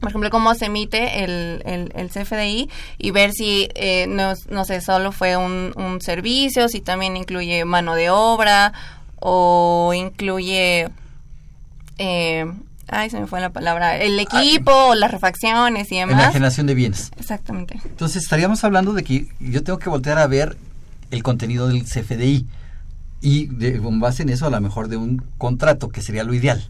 [0.01, 4.65] por ejemplo, cómo se emite el, el, el CFDI y ver si, eh, no, no
[4.65, 8.73] sé, solo fue un, un servicio, si también incluye mano de obra
[9.21, 10.89] o incluye,
[11.99, 12.53] eh,
[12.89, 16.25] ay, se me fue la palabra, el equipo o las refacciones y demás.
[16.25, 17.11] Enajenación de bienes.
[17.19, 17.81] Exactamente.
[17.85, 20.57] Entonces estaríamos hablando de que yo tengo que voltear a ver
[21.11, 22.47] el contenido del CFDI
[23.25, 26.35] y de, con base en eso a lo mejor de un contrato, que sería lo
[26.35, 26.63] ideal.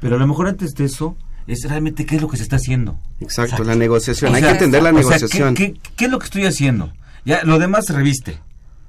[0.00, 2.56] Pero a lo mejor antes de eso es realmente qué es lo que se está
[2.56, 2.98] haciendo.
[3.20, 4.30] Exacto, la negociación.
[4.32, 5.54] O Hay que entender la o sea, ¿qué- negociación.
[5.54, 6.92] ¿qué, qué es lo que estoy haciendo?
[7.24, 8.38] Ya, lo demás reviste.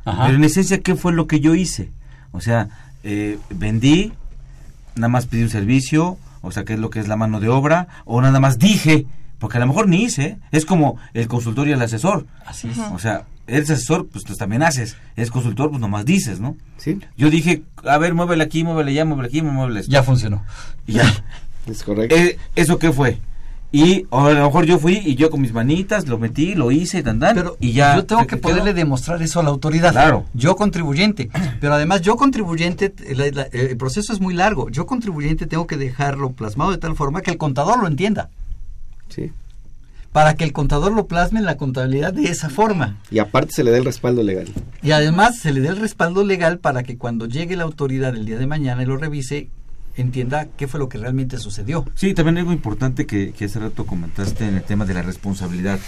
[0.05, 0.25] Ajá.
[0.25, 1.91] Pero en esencia, ¿qué fue lo que yo hice?
[2.31, 2.67] O sea,
[3.03, 4.11] eh, vendí,
[4.95, 7.47] nada más pedí un servicio, o sea, ¿qué es lo que es la mano de
[7.47, 7.87] obra?
[8.05, 9.05] O nada más dije,
[9.39, 10.37] porque a lo mejor ni hice.
[10.51, 12.25] Es como el consultor y el asesor.
[12.45, 12.77] Así es.
[12.93, 14.95] O sea, eres asesor, pues tú también haces.
[15.15, 16.55] Eres consultor, pues nomás dices, ¿no?
[16.77, 19.91] Sí, Yo dije, a ver, muévele aquí, muévele allá, muévele aquí, muévele esto.
[19.91, 20.43] Ya funcionó.
[20.87, 21.03] Ya.
[21.67, 22.15] es correcto.
[22.15, 23.19] Eh, ¿Eso qué fue?
[23.75, 26.69] Y o a lo mejor yo fui y yo con mis manitas lo metí, lo
[26.71, 27.95] hice, tan, tan, Pero y ya.
[27.95, 28.41] yo tengo que quedó.
[28.41, 29.91] poderle demostrar eso a la autoridad.
[29.93, 30.25] Claro.
[30.35, 31.31] Yo contribuyente.
[31.59, 34.69] Pero además yo contribuyente, la- la- el proceso es muy largo.
[34.69, 38.29] Yo contribuyente tengo que dejarlo plasmado de tal forma que el contador lo entienda.
[39.09, 39.31] Sí.
[40.13, 42.97] Para que el contador lo plasme en la contabilidad de esa forma.
[43.09, 44.47] Y aparte se le da el respaldo legal.
[44.83, 48.25] Y además se le dé el respaldo legal para que cuando llegue la autoridad el
[48.25, 49.49] día de mañana y lo revise,
[49.95, 51.85] entienda qué fue lo que realmente sucedió.
[51.95, 55.79] Sí, también algo importante que, que hace rato comentaste en el tema de la responsabilidad.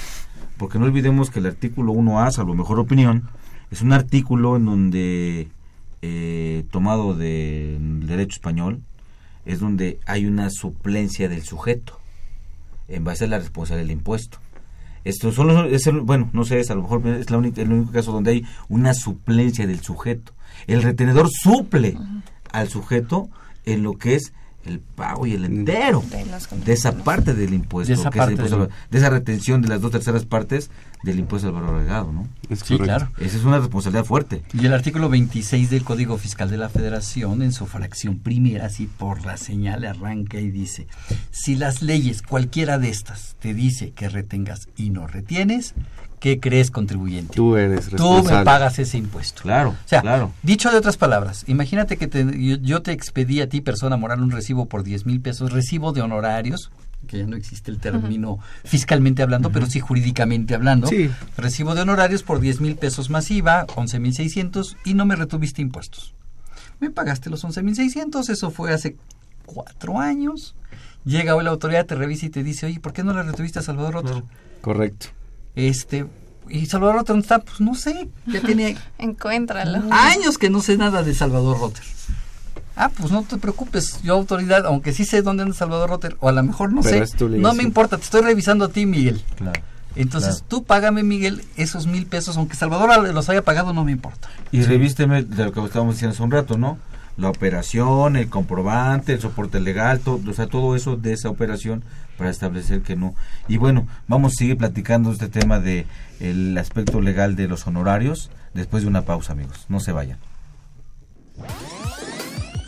[0.58, 3.30] Porque no olvidemos que el artículo 1A, salvo mejor opinión,
[3.72, 5.50] Es un artículo en donde,
[6.02, 8.82] eh, tomado del derecho español,
[9.46, 12.00] es donde hay una suplencia del sujeto
[12.88, 14.38] en base a la responsabilidad del impuesto.
[15.04, 17.72] Esto solo es el- bueno, no sé, es a lo mejor es la única- el
[17.72, 20.34] único caso donde hay una suplencia del sujeto.
[20.68, 21.98] El retenedor suple
[22.52, 23.30] al sujeto
[23.66, 24.34] en lo que es
[24.66, 26.04] el pago y el entero
[26.66, 28.98] De esa parte del impuesto, De esa que es el parte impuesto del- al- de
[28.98, 30.72] esa retención de las dos terceras partes
[31.06, 32.28] del impuesto al valor agregado, ¿no?
[32.50, 33.10] Es Sí, claro.
[33.20, 34.44] Esa es una responsabilidad fuerte.
[34.54, 38.88] Y el artículo 26 del Código Fiscal de la Federación, en su fracción primera, así
[38.88, 40.88] por la señal, arranca y dice,
[41.32, 45.74] si las leyes, cualquiera de estas, te dice que retengas y no retienes,
[46.20, 47.34] ¿qué crees contribuyente?
[47.36, 48.40] Tú eres Tú responsable.
[48.40, 49.44] me pagas ese impuesto.
[49.44, 50.32] Claro, O sea, claro.
[50.44, 54.22] dicho de otras palabras, imagínate que te- yo, yo te expedí a ti, persona moral,
[54.22, 56.72] un recibo por 10 mil pesos, recibo de honorarios,
[57.06, 60.88] que ya no existe el término fiscalmente hablando, pero sí jurídicamente hablando.
[60.88, 61.10] Sí.
[61.38, 65.62] Recibo de honorarios por 10 mil pesos masiva, 11 mil 600, y no me retuviste
[65.62, 66.14] impuestos.
[66.80, 68.98] Me pagaste los 11 mil 600, eso fue hace
[69.46, 70.56] cuatro años.
[71.06, 73.60] Llega hoy la autoridad, te revisa y te dice, oye, ¿por qué no le retuviste
[73.60, 74.24] a Salvador Rotter?
[74.62, 75.08] Correcto.
[75.56, 76.06] Este,
[76.50, 77.40] y Salvador Rotter, ¿dónde está?
[77.40, 79.84] Pues no sé, ya tiene Encuéntralo.
[79.92, 81.84] años que no sé nada de Salvador Rotter.
[82.76, 86.28] Ah, pues no te preocupes, yo autoridad, aunque sí sé dónde anda Salvador Rotter, o
[86.28, 89.24] a lo mejor no Pero sé, no me importa, te estoy revisando a ti, Miguel.
[89.36, 89.62] Claro.
[89.96, 90.46] Entonces Claro.
[90.50, 94.28] tú págame, Miguel, esos mil pesos, aunque Salvador los haya pagado, no me importa.
[94.52, 96.78] Y revísteme de lo que estábamos diciendo hace un rato, ¿no?
[97.16, 101.82] La operación, el comprobante, el soporte legal, todo, o sea, todo eso de esa operación
[102.18, 103.16] para establecer que no.
[103.48, 105.88] Y bueno, vamos a seguir platicando este tema de
[106.20, 109.66] el aspecto legal de los honorarios después de una pausa, amigos.
[109.70, 110.18] No se vayan.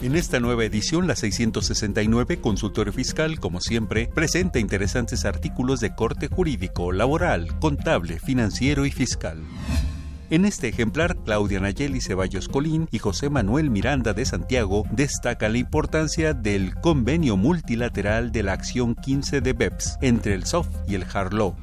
[0.00, 6.28] En esta nueva edición, la 669, Consultorio Fiscal, como siempre, presenta interesantes artículos de corte
[6.28, 9.42] jurídico, laboral, contable, financiero y fiscal.
[10.32, 15.58] En este ejemplar, Claudia Nayeli Ceballos Colín y José Manuel Miranda de Santiago destacan la
[15.58, 21.04] importancia del convenio multilateral de la acción 15 de BEPS entre el SOF y el
[21.12, 21.54] Harlow.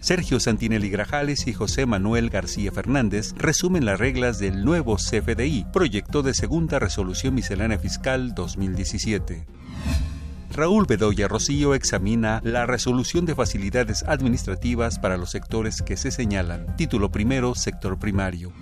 [0.00, 6.22] Sergio Santinelli Grajales y José Manuel García Fernández resumen las reglas del nuevo CFDI, proyecto
[6.22, 9.46] de segunda resolución miscelánea fiscal 2017.
[10.50, 16.76] Raúl Bedoya Rocío examina la resolución de facilidades administrativas para los sectores que se señalan.
[16.76, 18.52] Título primero, sector primario.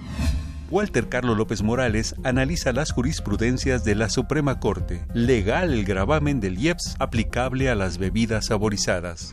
[0.70, 5.04] Walter Carlos López Morales analiza las jurisprudencias de la Suprema Corte.
[5.14, 9.32] Legal el gravamen del IEPS aplicable a las bebidas saborizadas.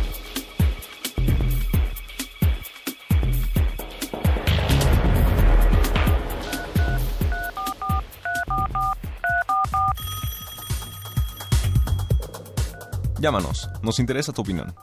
[13.21, 14.73] Llámanos, nos interesa tu opinión.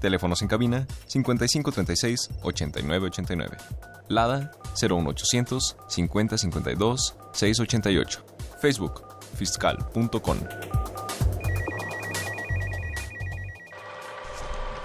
[0.00, 3.56] Teléfonos en cabina 5536 8989.
[4.08, 8.24] Lada 01800 5052 688.
[8.60, 9.04] Facebook
[9.36, 10.38] fiscal.com.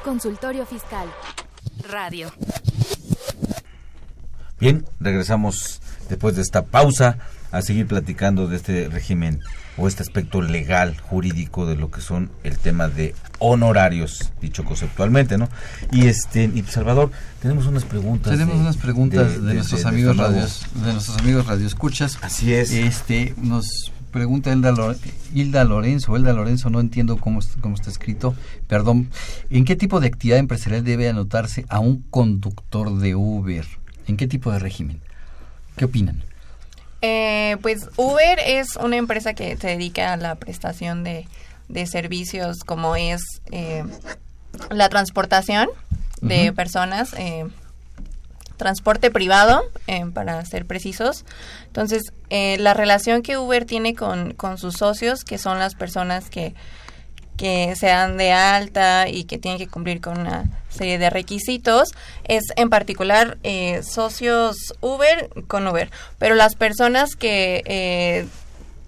[0.04, 1.10] Consultorio Fiscal.
[1.90, 2.32] Radio.
[4.60, 7.18] Bien, regresamos después de esta pausa
[7.52, 9.42] a seguir platicando de este régimen
[9.78, 15.38] o este aspecto legal, jurídico de lo que son el tema de honorarios, dicho conceptualmente,
[15.38, 15.50] ¿no?
[15.92, 18.32] Y este, y Salvador, tenemos unas preguntas.
[18.34, 22.18] Tenemos de- unas preguntas de, nuestros de amigos radios, de nuestros amigos radioescuchas.
[22.22, 22.72] Así es.
[22.72, 24.74] Este, nos pregunta Hilda,
[25.34, 28.36] Hilda Lorenzo, Hilda Lorenzo, no entiendo cómo, cómo está escrito,
[28.68, 29.10] perdón.
[29.50, 33.66] ¿En qué tipo de actividad empresarial debe anotarse a un conductor de Uber?
[34.06, 35.00] ¿En qué tipo de régimen?
[35.78, 36.24] ¿Qué opinan?
[37.06, 41.28] Eh, pues Uber es una empresa que se dedica a la prestación de,
[41.68, 43.84] de servicios como es eh,
[44.70, 45.68] la transportación
[46.22, 47.46] de personas, eh,
[48.56, 51.26] transporte privado, eh, para ser precisos.
[51.66, 56.30] Entonces, eh, la relación que Uber tiene con, con sus socios, que son las personas
[56.30, 56.56] que,
[57.38, 61.90] que se dan de alta y que tienen que cumplir con una serie de requisitos,
[62.24, 65.90] es en particular eh, socios Uber con Uber.
[66.20, 68.28] Pero las personas que eh,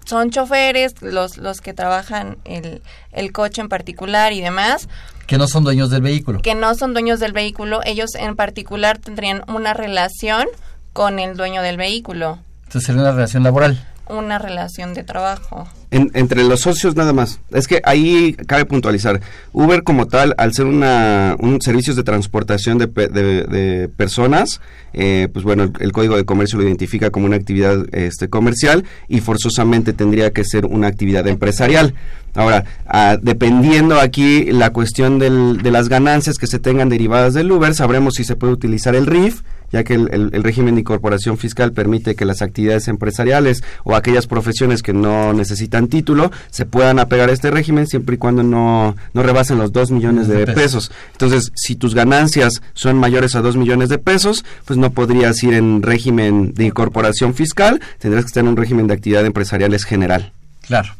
[0.04, 2.82] son choferes, los, los que trabajan el,
[3.12, 4.88] el coche en particular y demás,
[5.26, 6.40] Que no son dueños del vehículo.
[6.40, 10.46] que no son dueños del vehículo, ellos en particular tendrían una relación
[10.92, 13.84] con el dueño del vehículo, Entonces sería una relación laboral.
[14.08, 15.66] Una relación de trabajo.
[15.90, 17.40] En- entre los socios nada más.
[17.50, 19.20] Es que ahí cabe puntualizar.
[19.52, 24.60] Uber como tal, al ser una, un servicio de transportación de, de- de personas,
[24.92, 28.84] eh, pues bueno, el, el Código de Comercio lo identifica como una actividad este, comercial
[29.08, 31.94] y forzosamente tendría que ser una actividad empresarial.
[32.34, 37.50] Ahora, ah, dependiendo aquí la cuestión del- de las ganancias que se tengan derivadas del
[37.50, 39.40] Uber, sabremos si se puede utilizar el RIF,
[39.72, 43.94] ya que el, el- el régimen de incorporación fiscal permite que las actividades empresariales o
[43.96, 48.42] aquellas profesiones que no necesitan título se puedan apegar a este régimen siempre y cuando
[48.42, 50.88] no, no rebasen los 2 millones de De pesos.
[50.88, 50.92] pesos.
[51.12, 55.54] Entonces, si tus ganancias son mayores a 2 millones de pesos, pues no podrías ir
[55.54, 60.32] en régimen de incorporación fiscal, tendrás que estar en un régimen de actividad empresariales general.
[60.66, 60.90] Claro.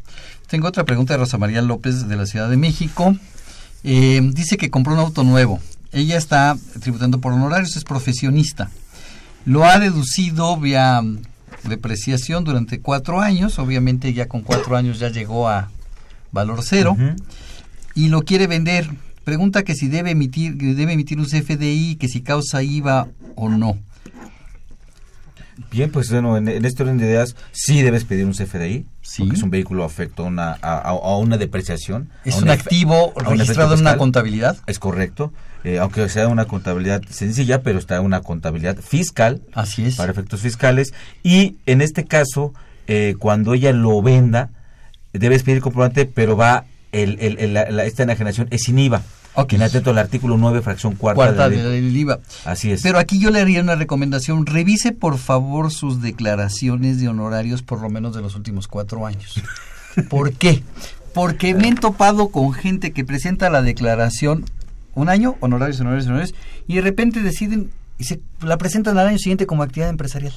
[0.49, 3.15] Tengo otra pregunta de Rosa María López de la Ciudad de México.
[3.83, 5.59] Eh, dice que compró un auto nuevo.
[5.97, 8.69] Ella está tributando por honorarios, es profesionista.
[9.45, 11.21] Lo ha deducido vía mm,
[11.63, 13.57] depreciación durante cuatro años.
[13.57, 15.69] Obviamente ya con cuatro años ya llegó a
[16.31, 16.95] valor cero.
[17.95, 18.89] Y lo quiere vender.
[19.23, 23.77] Pregunta que si debe emitir, debe emitir un CFDI, que si causa IVA o no.
[25.71, 29.23] Bien, pues bueno, en, en este orden de ideas sí debes pedir un CFDI, Sí.
[29.23, 32.09] porque es un vehículo afecto a una, a, una depreciación.
[32.23, 34.57] Es a un activo un efecto registrado en una contabilidad.
[34.67, 35.33] Es correcto,
[35.63, 39.41] eh, aunque sea una contabilidad sencilla, pero está una contabilidad fiscal.
[39.53, 39.95] Así es.
[39.95, 40.93] Para efectos fiscales.
[41.23, 42.53] Y en este caso,
[42.87, 44.49] eh, cuando ella lo venda,
[45.13, 49.01] debes pedir comprobante, pero va, el, el- el- la- la- esta enajenación es sin IVA.
[49.39, 49.53] Ok.
[49.53, 51.81] En atento al artículo 9, fracción cuarta, Cuarta de la ley.
[51.81, 52.19] del IVA.
[52.45, 52.81] Así es.
[52.81, 54.45] Pero aquí yo le haría una recomendación.
[54.47, 59.41] Revise por favor sus declaraciones de honorarios por lo menos de los últimos cuatro años.
[60.09, 60.63] ¿Por qué?
[61.13, 64.45] Porque me he topado con gente que presenta la declaración
[64.97, 66.33] un año, honorarios, honorarios, honorarios,
[66.67, 67.69] y de repente deciden
[67.99, 70.33] y se la presentan al año siguiente como actividad empresarial.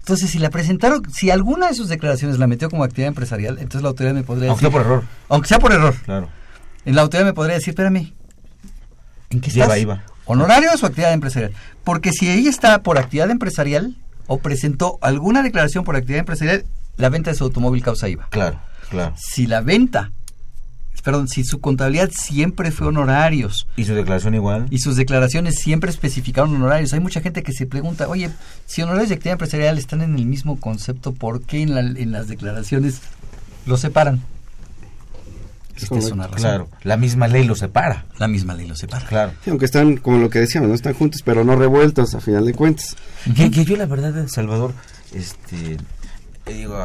[0.00, 3.82] Entonces, si la presentaron, si alguna de sus declaraciones la metió como actividad empresarial, entonces
[3.82, 4.82] la autoridad me podría Aunque sea decir...
[4.82, 5.04] por error.
[5.28, 5.94] Aunque sea por error.
[6.04, 6.28] Claro.
[6.84, 8.12] La autoridad me podría decir, espérame,
[9.30, 9.80] ¿en qué Lleva estás?
[9.80, 10.04] IVA.
[10.26, 11.52] ¿Honorarios o actividad empresarial?
[11.84, 13.96] Porque si ella está por actividad empresarial
[14.26, 16.64] o presentó alguna declaración por actividad empresarial,
[16.96, 18.28] la venta de su automóvil causa IVA.
[18.30, 19.14] Claro, claro.
[19.16, 20.12] Si la venta,
[21.02, 24.66] perdón, si su contabilidad siempre fue honorarios ¿Y su declaración igual?
[24.70, 28.30] y sus declaraciones siempre especificaron honorarios, hay mucha gente que se pregunta, oye,
[28.66, 32.12] si honorarios y actividad empresarial están en el mismo concepto, ¿por qué en, la- en
[32.12, 33.00] las declaraciones
[33.66, 34.20] los separan?
[35.76, 36.38] Esta es una razón.
[36.40, 38.04] Claro, la misma ley lo separa.
[38.18, 39.06] La misma ley lo separa.
[39.06, 39.32] Claro.
[39.42, 42.44] Sí, aunque están, como lo que decíamos, no están juntos, pero no revueltos a final
[42.44, 42.96] de cuentas.
[43.34, 44.74] Que, que yo la verdad, Salvador,
[45.14, 45.78] este,
[46.52, 46.76] digo,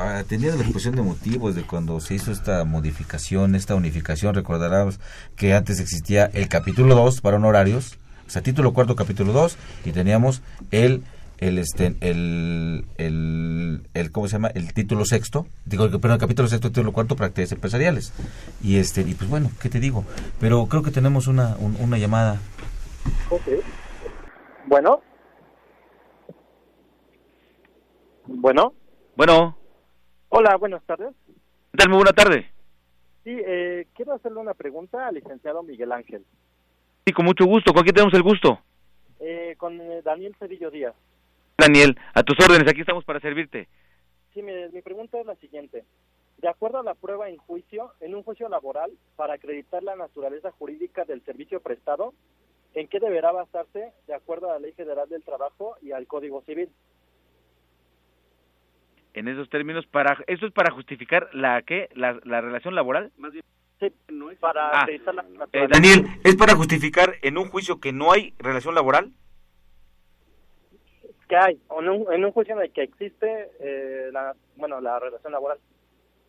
[0.55, 4.99] la exposición de motivos de cuando se hizo esta modificación, esta unificación, recordarás
[5.35, 7.97] que antes existía el capítulo 2 para honorarios,
[8.27, 10.41] o sea, título cuarto, capítulo 2, y teníamos
[10.71, 11.03] el
[11.37, 16.69] el este el, el, cómo se llama el título sexto digo perdón el capítulo sexto
[16.69, 18.13] título cuarto actividades empresariales.
[18.63, 20.05] Y este y pues bueno qué te digo
[20.39, 22.39] pero creo que tenemos una un- una llamada.
[24.67, 25.01] Bueno.
[28.27, 28.73] Bueno.
[29.15, 29.57] Bueno,
[30.27, 31.13] Hola, buenas tardes.
[31.25, 31.89] ¿qué tal?
[31.89, 32.51] Muy buena tarde.
[33.23, 36.25] Sí, eh, quiero hacerle una pregunta al licenciado Miguel Ángel.
[37.05, 37.73] Sí, con mucho gusto.
[37.73, 38.59] ¿Con quién tenemos el gusto?
[39.21, 40.93] Eh, con eh, Daniel Cedillo Díaz.
[41.57, 43.69] Daniel, a tus órdenes, aquí estamos para servirte.
[44.33, 45.85] Sí, mi, mi pregunta es la siguiente.
[46.39, 50.51] De acuerdo a la prueba en juicio, en un juicio laboral, para acreditar la naturaleza
[50.51, 52.13] jurídica del servicio prestado,
[52.73, 56.41] ¿en qué deberá basarse de acuerdo a la Ley Federal del Trabajo y al Código
[56.41, 56.69] Civil?
[59.15, 61.87] En esos términos, para ¿eso es para justificar la qué?
[61.95, 63.13] ¿La, la relación laboral?
[63.79, 63.91] Sí,
[64.41, 65.67] para Ah, la Eh.
[65.69, 69.11] Daniel, ¿es para justificar en un juicio que no hay relación laboral?
[71.29, 71.59] ¿Qué hay?
[71.79, 75.57] En un, en un juicio en el que existe eh, la, bueno, la relación laboral.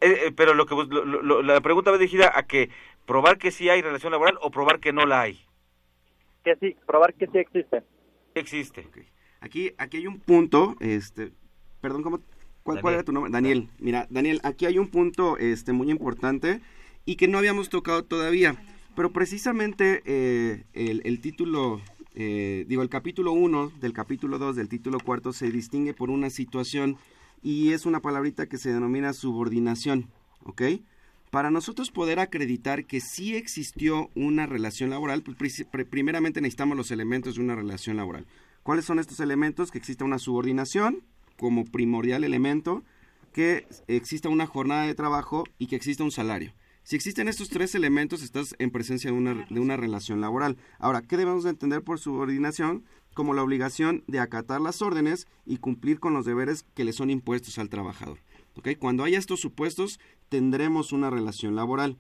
[0.01, 2.71] Eh, eh, pero lo que vos- lo- lo- la pregunta va dirigida a que
[3.05, 5.41] probar que sí hay relación laboral o probar que no la hay.
[6.45, 7.83] Que sí, probar que sí existe.
[8.35, 8.87] Existe.
[9.41, 11.33] Aquí, aquí hay un punto, este,
[11.81, 12.21] perdón, ¿cómo,
[12.67, 13.33] cuál, era tu nombre?
[13.33, 13.69] Daniel.
[13.79, 16.61] Mira, Daniel, aquí hay un punto, este, muy importante
[17.05, 18.57] y que no habíamos tocado todavía,
[18.95, 21.81] pero precisamente eh, el, el título
[22.19, 26.31] eh, digo, el capítulo 1 del capítulo 2 del título cuarto se distingue por una
[26.31, 26.97] situación
[27.43, 30.09] y es una palabrita que se denomina subordinación,
[30.45, 30.63] ¿ok?
[31.31, 35.37] Para nosotros poder acreditar que sí existió una relación laboral, pues
[35.91, 38.27] primeramente necesitamos los elementos de una relación laboral.
[38.63, 39.71] ¿Cuáles son estos elementos?
[39.71, 41.03] Que exista una subordinación
[41.37, 42.85] como primordial elemento,
[43.33, 46.53] que exista una jornada de trabajo y que exista un salario.
[46.83, 50.57] Si existen estos tres elementos, estás en presencia de una, de una relación laboral.
[50.79, 52.85] Ahora, ¿qué debemos de entender por subordinación?
[53.13, 57.11] Como la obligación de acatar las órdenes y cumplir con los deberes que le son
[57.11, 58.21] impuestos al trabajador.
[58.79, 61.99] Cuando haya estos supuestos, tendremos una relación laboral.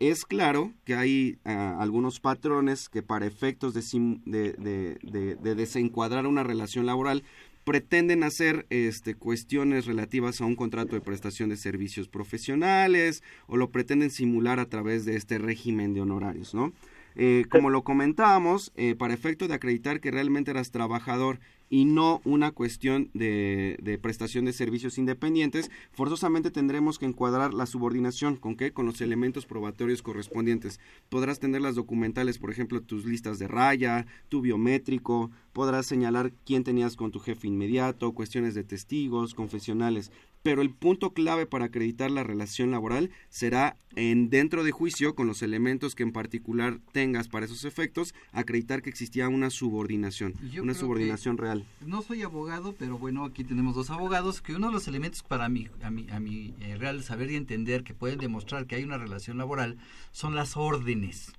[0.00, 3.82] Es claro que hay ah, algunos patrones que para efectos de,
[4.26, 7.22] de, de, de, desencuadrar una relación laboral
[7.64, 13.70] pretenden hacer este, cuestiones relativas a un contrato de prestación de servicios profesionales o lo
[13.70, 16.72] pretenden simular a través de este régimen de honorarios, ¿no?
[17.16, 21.38] Eh, como lo comentábamos, eh, para efecto de acreditar que realmente eras trabajador
[21.74, 28.36] y no una cuestión de, prestación de servicios independientes, forzosamente tendremos que encuadrar la subordinación,
[28.36, 28.72] ¿con qué?
[28.72, 30.78] Con los elementos probatorios correspondientes.
[31.08, 36.62] Podrás tener las documentales, por ejemplo, tus listas de raya, tu biométrico, podrás señalar quién
[36.62, 40.12] tenías con tu jefe inmediato, cuestiones de testigos, confesionales
[40.44, 45.26] pero el punto clave para acreditar la relación laboral será en dentro de juicio con
[45.26, 50.74] los elementos que en particular tengas para esos efectos acreditar que existía una subordinación, una
[50.74, 51.64] subordinación real.
[51.80, 55.48] No soy abogado, pero bueno, aquí tenemos dos abogados que uno de los elementos para
[55.48, 58.84] mí a mi a mi eh, real saber y entender que pueden demostrar que hay
[58.84, 59.78] una relación laboral
[60.12, 61.32] son las órdenes.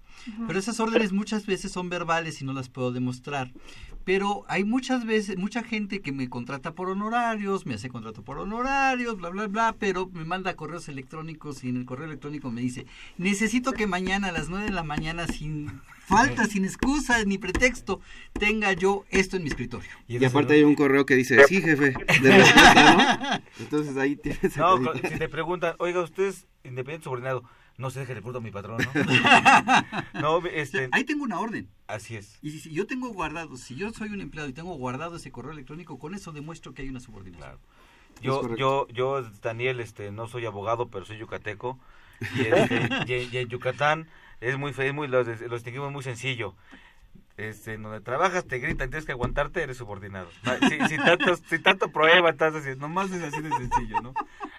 [0.47, 3.51] Pero esas órdenes muchas veces son verbales y no las puedo demostrar
[4.05, 8.37] pero hay muchas veces, mucha gente que me contrata por honorarios, me hace contrato por
[8.37, 12.61] honorarios, bla, bla, bla, pero me manda correos electrónicos y en el correo electrónico me
[12.61, 12.85] dice,
[13.17, 17.99] necesito que mañana a las 9 de la mañana sin falta, sin excusa ni pretexto,
[18.33, 19.89] tenga yo esto en mi escritorio.
[20.07, 23.43] Y, aparte hay un correo que dice, sí, jefe, de respuesta, ¿no?
[23.59, 24.55] Entonces ahí tienes...
[24.55, 27.43] No, si te preguntan, oiga, usted es independiente subordinado,
[27.77, 28.77] no se deje de puto a mi patrón,
[30.13, 30.21] ¿no?
[30.41, 30.89] no este...
[30.91, 31.69] Ahí tengo una orden.
[31.87, 32.37] Así es.
[32.41, 35.51] Y si, yo tengo guardado, si yo soy un empleado y tengo guardado ese correo
[35.51, 37.57] electrónico, con eso demuestro que hay una subordinación.
[38.21, 41.77] Yo, yo, yo, Daniel, este, no soy abogado, pero soy yucateco.
[42.35, 44.07] Y, este, en Yucatán
[44.39, 46.55] es muy, es muy lo, lo distinguimos muy sencillo
[47.37, 50.29] este, en donde trabajas te gritan, tienes que aguantarte, eres subordinado.
[50.87, 54.13] Si, tanto, si tanto prueba, estás así, nomás es así de sencillo, ¿no?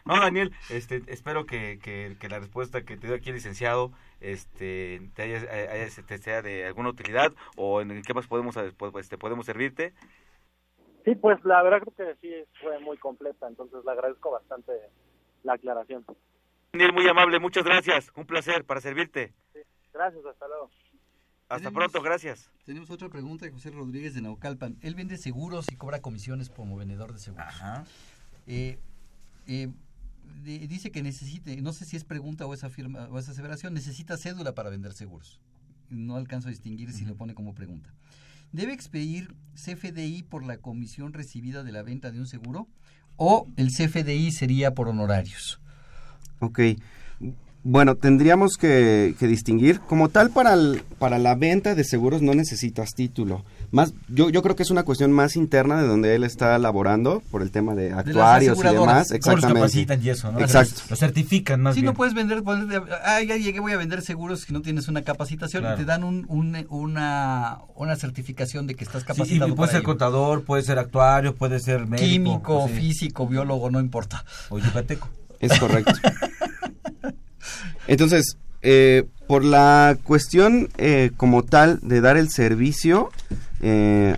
[0.07, 3.91] No, Daniel, este, espero que, que, la respuesta que te dio aquí el licenciado
[4.21, 5.41] este, te, haya,
[6.07, 9.95] te sea de alguna utilidad o en qué más podemos, pues, este, podemos servirte.
[11.05, 14.73] Sí, pues la verdad creo que sí fue muy completa, entonces le agradezco bastante
[15.43, 16.05] la aclaración.
[16.73, 19.35] Daniel, muy amable, muchas gracias, un placer para servirte.
[19.93, 20.71] gracias, hasta luego.
[21.49, 22.51] Hasta pronto, gracias.
[22.65, 24.77] Tenemos otra pregunta de José Rodríguez de Naucalpan.
[24.83, 27.47] Él vende seguros y cobra comisiones como vendedor de seguros.
[28.49, 28.79] Eh,
[29.47, 29.69] eh,
[30.43, 34.16] dice que necesite, no sé si es pregunta o es, afirma, o es aseveración, necesita
[34.16, 35.41] cédula para vender seguros.
[35.89, 37.93] No alcanzo a distinguir si lo pone como pregunta.
[38.53, 42.68] ¿Debe expedir CFDI por la comisión recibida de la venta de un seguro?
[43.16, 45.61] ¿O el CFDI sería por honorarios?
[46.41, 46.61] Ok.
[47.69, 49.81] Bueno, tendríamos que, distinguir.
[49.81, 50.57] Como tal, para,
[51.01, 53.45] para la venta de seguros no necesitas título.
[53.73, 57.25] Más, yo, yo creo que es una cuestión más interna de donde él está laborando
[57.33, 59.11] por el tema de actuarios y demás.
[59.11, 59.99] Exactamente.
[60.01, 60.39] y eso, ¿no?
[60.39, 60.83] Exacto.
[60.91, 62.45] Lo certifican más sí, no puedes vender,
[63.05, 66.05] ah, ya llegué, voy a vender seguros si no tienes una capacitación y te dan
[66.05, 69.51] un, una, una certificación de que estás capacitado.
[69.51, 72.07] Sí, puede ser contador, puede ser actuario, puede ser médico.
[72.07, 74.25] Químico, físico, biólogo, no importa.
[74.51, 75.09] O yucateco.
[75.41, 75.93] Es correcto.
[77.87, 83.11] Entonces, eh, por la cuestión eh, como tal de dar el servicio,
[83.61, 84.14] eh,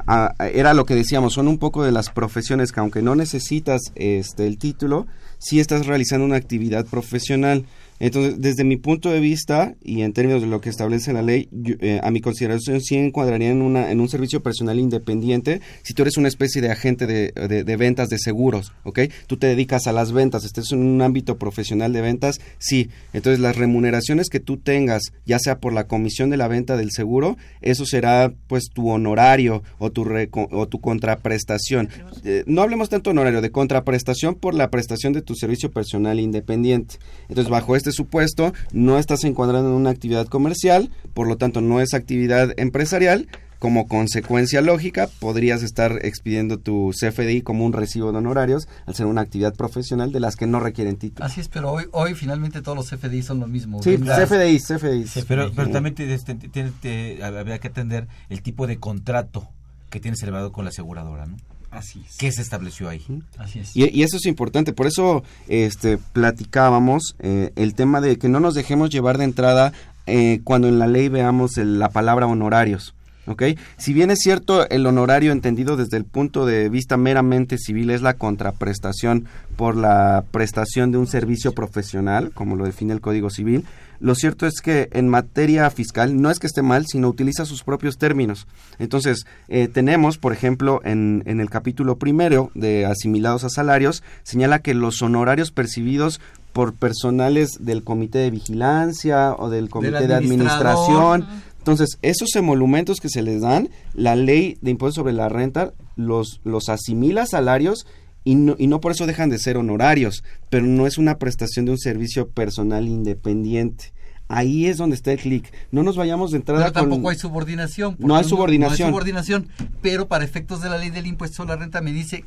[0.52, 4.46] era lo que decíamos, son un poco de las profesiones que aunque no necesitas este,
[4.46, 5.06] el título,
[5.38, 7.64] sí estás realizando una actividad profesional.
[8.00, 11.48] Entonces, desde mi punto de vista y en términos de lo que establece la ley,
[11.80, 16.02] eh, a mi consideración sí encuadraría en, una, en un servicio personal independiente si tú
[16.02, 19.00] eres una especie de agente de, de, ventas de seguros, ¿ok?
[19.26, 22.90] Tú te dedicas a las ventas, estés en un ámbito profesional de ventas, sí.
[23.12, 26.90] Entonces, las remuneraciones que tú tengas, ya sea por la comisión de la venta del
[26.90, 31.88] seguro, eso será pues tu honorario o tu, o tu contraprestación.
[32.24, 36.20] Eh, no hablemos tanto de honorario, de contraprestación por la prestación de tu servicio personal
[36.20, 36.96] independiente.
[37.28, 41.80] Entonces, bajo este supuesto, no estás encuadrando en una actividad comercial, por lo tanto no
[41.80, 43.28] es actividad empresarial,
[43.58, 49.06] como consecuencia lógica, podrías estar expidiendo tu CFDI como un recibo de honorarios al ser
[49.06, 51.26] una actividad profesional de las que no requieren título.
[51.26, 53.82] Así es, pero hoy, hoy finalmente todos los CFDI son lo mismo.
[53.82, 53.96] Sí.
[53.98, 55.22] CFDI, CFDI.
[55.26, 59.48] Pero, pero también te- te- te- te- habría que atender el tipo de contrato
[59.90, 61.36] que tienes elevado con la aseguradora, ¿no?
[61.78, 62.16] Así es.
[62.18, 63.02] ¿Qué se estableció ahí?
[63.38, 63.74] Así es.
[63.76, 68.40] Y, y eso es importante, por eso este, platicábamos eh, el tema de que no
[68.40, 69.72] nos dejemos llevar de entrada
[70.06, 72.94] eh, cuando en la ley veamos el- la palabra honorarios.
[73.26, 73.42] ¿ok?
[73.76, 78.00] Si bien es cierto, el honorario entendido desde el punto de vista meramente civil es
[78.00, 79.26] la contraprestación
[79.56, 83.64] por la prestación de un servicio profesional, como lo define el Código Civil,
[84.00, 87.62] lo cierto es que en materia fiscal no es que esté mal, sino utiliza sus
[87.62, 88.46] propios términos.
[88.78, 94.60] Entonces, eh, tenemos, por ejemplo, en, en el capítulo primero de asimilados a salarios, señala
[94.60, 96.20] que los honorarios percibidos
[96.52, 101.26] por personales del comité de vigilancia o del comité de administración,
[101.68, 106.40] entonces, esos emolumentos que se les dan, la ley de impuestos sobre la renta los,
[106.42, 107.86] los asimila a salarios
[108.24, 111.64] y no, y no por eso dejan de ser honorarios, pero no es una prestación
[111.64, 113.92] de un servicio personal independiente.
[114.30, 115.50] Ahí es donde está el clic.
[115.70, 117.12] No nos vayamos de entrada Pero tampoco con...
[117.12, 117.96] hay subordinación.
[117.98, 118.78] No hay subordinación.
[118.78, 119.48] No hay subordinación,
[119.80, 122.24] pero para efectos de la ley del impuesto sobre la renta me dice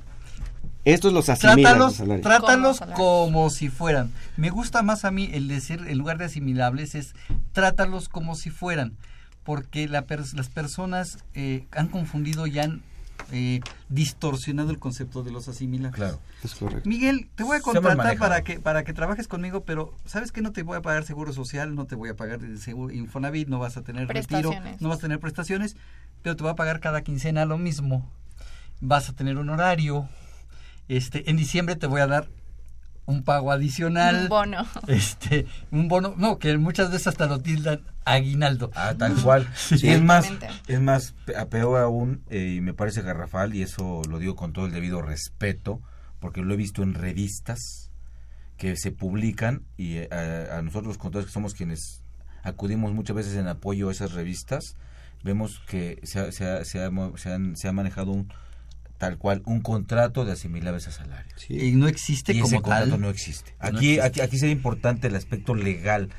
[0.83, 4.09] Estos los asimilan a Trátalos, trátalos Como si fueran.
[4.35, 7.13] Me gusta más a mí el decir, en lugar de asimilables, es
[7.51, 8.93] trátalos como si fueran.
[9.43, 12.81] Porque la pers- las personas eh, han confundido y han
[13.31, 15.95] eh, distorsionado el concepto de los asimilables.
[15.95, 16.19] Claro.
[16.43, 16.87] Es correcto.
[16.89, 20.51] Miguel, te voy a contratar para que para que trabajes conmigo, pero sabes que no
[20.51, 23.77] te voy a pagar seguro social, no te voy a pagar seguro Infonavit, no vas
[23.77, 24.81] a tener retiro, Prestaciones.
[24.81, 25.75] no vas a tener prestaciones,
[26.21, 28.09] pero te voy a pagar cada quincena lo mismo.
[28.79, 30.09] Vas a tener un horario.
[30.87, 32.27] Este, en diciembre te voy a dar
[33.05, 34.23] un pago adicional.
[34.23, 34.65] Un bono.
[34.87, 38.71] Este, un bono, no, que muchas veces hasta lo tildan aguinaldo.
[38.75, 39.47] Ah, tal cual.
[39.71, 40.31] Y es más,
[40.67, 44.35] es más, pe- a peor aún, eh, y me parece garrafal, y eso lo digo
[44.35, 45.81] con todo el debido respeto,
[46.19, 47.89] porque lo he visto en revistas
[48.57, 50.09] que se publican, y eh,
[50.51, 52.03] a, a nosotros los contadores que somos quienes
[52.43, 54.75] acudimos muchas veces en apoyo a esas revistas,
[55.23, 58.31] vemos que se ha, se ha- se ha se han- se ha manejado un
[59.01, 61.49] tal cual un contrato de asimilables a salarios.
[61.49, 63.01] Y no existe Y ese como contrato tal.
[63.01, 63.55] no existe.
[63.59, 64.01] No Aquí, existe.
[64.03, 66.09] aquí, aquí sería importante el aspecto legal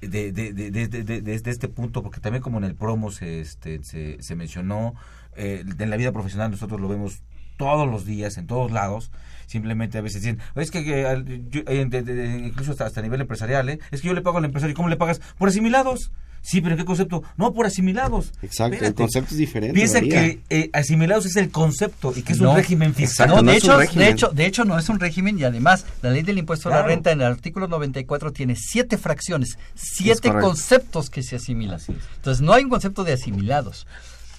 [0.00, 3.84] de, de, de, de, de- este punto, porque también como en el promo se, este,
[3.84, 4.94] se, se mencionó,
[5.36, 7.20] eh, en la vida profesional nosotros lo vemos
[7.58, 9.10] todos los días, en todos lados,
[9.46, 12.86] simplemente a veces dicen, es que, que al- yo- eh, de- de- de- incluso hasta,
[12.86, 13.80] hasta a nivel empresarial, ¿eh?
[13.90, 15.20] es que yo le pago al empresario, ¿cómo le pagas?
[15.36, 16.10] Por asimilados.
[16.42, 17.22] Sí, pero ¿en qué concepto?
[17.36, 18.32] No, por asimilados.
[18.42, 19.74] Exacto, el concepto es diferente.
[19.74, 22.50] Piensa que eh, asimilados es el concepto y que es No.
[22.50, 23.26] un régimen fiscal.
[23.28, 24.06] Exacto, no, no de, hecho, régimen.
[24.06, 26.72] de, hecho, de hecho no es un régimen y además la ley del impuesto a
[26.72, 31.80] la renta en el artículo 94 tiene siete fracciones, siete conceptos que se asimilan.
[32.16, 33.86] Entonces no hay un concepto de asimilados.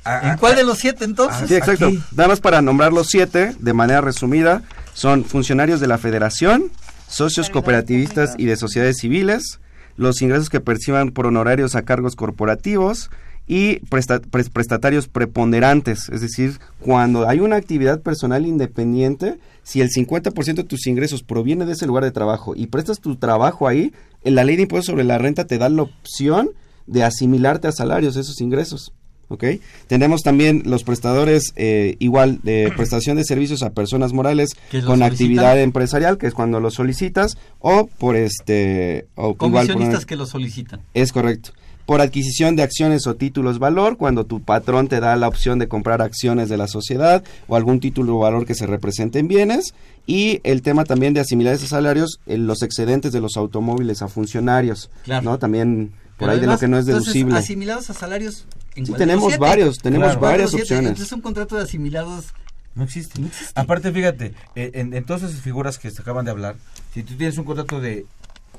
[0.04, 1.48] Ah, ¿En ah, cuál ah, de los siete entonces?
[1.48, 1.86] Sí, exacto.
[1.86, 2.02] Aquí.
[2.16, 6.72] Nada más para nombrar los siete, de manera resumida, son funcionarios de la federación,
[7.08, 9.60] socios cooperativistas y de sociedades civiles,
[9.98, 13.10] los ingresos que perciban por honorarios a cargos corporativos
[13.48, 19.90] y presta- pres- prestatarios preponderantes, es decir, cuando hay una actividad personal independiente, si el
[19.90, 23.94] 50% de tus ingresos proviene de ese lugar de trabajo y prestas tu trabajo ahí,
[24.24, 26.52] en la ley de impuestos sobre la renta te da la opción
[26.88, 28.94] de asimilarte a salarios esos ingresos.
[29.32, 29.46] ¿Ok?
[29.88, 35.04] Tenemos también los prestadores eh, igual de prestación de servicios a personas morales con solicitan.
[35.04, 39.08] actividad empresarial, que es cuando lo solicitas, o por este...
[39.16, 40.82] O igual por Comisionistas que lo solicitan.
[40.94, 41.52] es correcto.
[41.86, 45.68] Por adquisición de acciones o títulos valor, cuando tu patrón te da la opción de
[45.68, 49.74] comprar acciones de la sociedad o algún título o valor que se represente en bienes.
[50.06, 54.08] Y el tema también de asimilar esos salarios, en los excedentes de los automóviles a
[54.08, 54.90] funcionarios.
[55.04, 55.24] Claro.
[55.24, 55.40] ¿no?
[55.40, 57.38] También por Pero ahí de lo que no es entonces, deducible.
[57.38, 58.46] asimilados a salarios.
[58.76, 59.40] ¿En Sí, tenemos siete?
[59.40, 60.20] varios, tenemos Claro.
[60.20, 60.90] ¿Cuál de varias opciones.
[60.92, 62.34] Entonces un contrato de asimilados
[62.76, 63.22] No existe.
[63.56, 66.56] Aparte, fíjate, eh, en, en todas esas figuras que se acaban de hablar,
[66.94, 68.06] si tú tienes un contrato de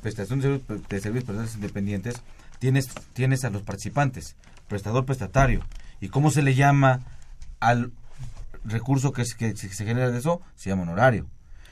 [0.03, 2.17] prestación de servicios, de servicios personales independientes,
[2.59, 4.37] tienes, tienes a los participantes,
[4.69, 5.63] prestador prestatario.
[6.01, 7.01] ¿Y cómo se le llama
[7.61, 7.93] al
[8.65, 10.41] recurso que, es- que se genera de eso?
[10.57, 11.27] Se llama honorario.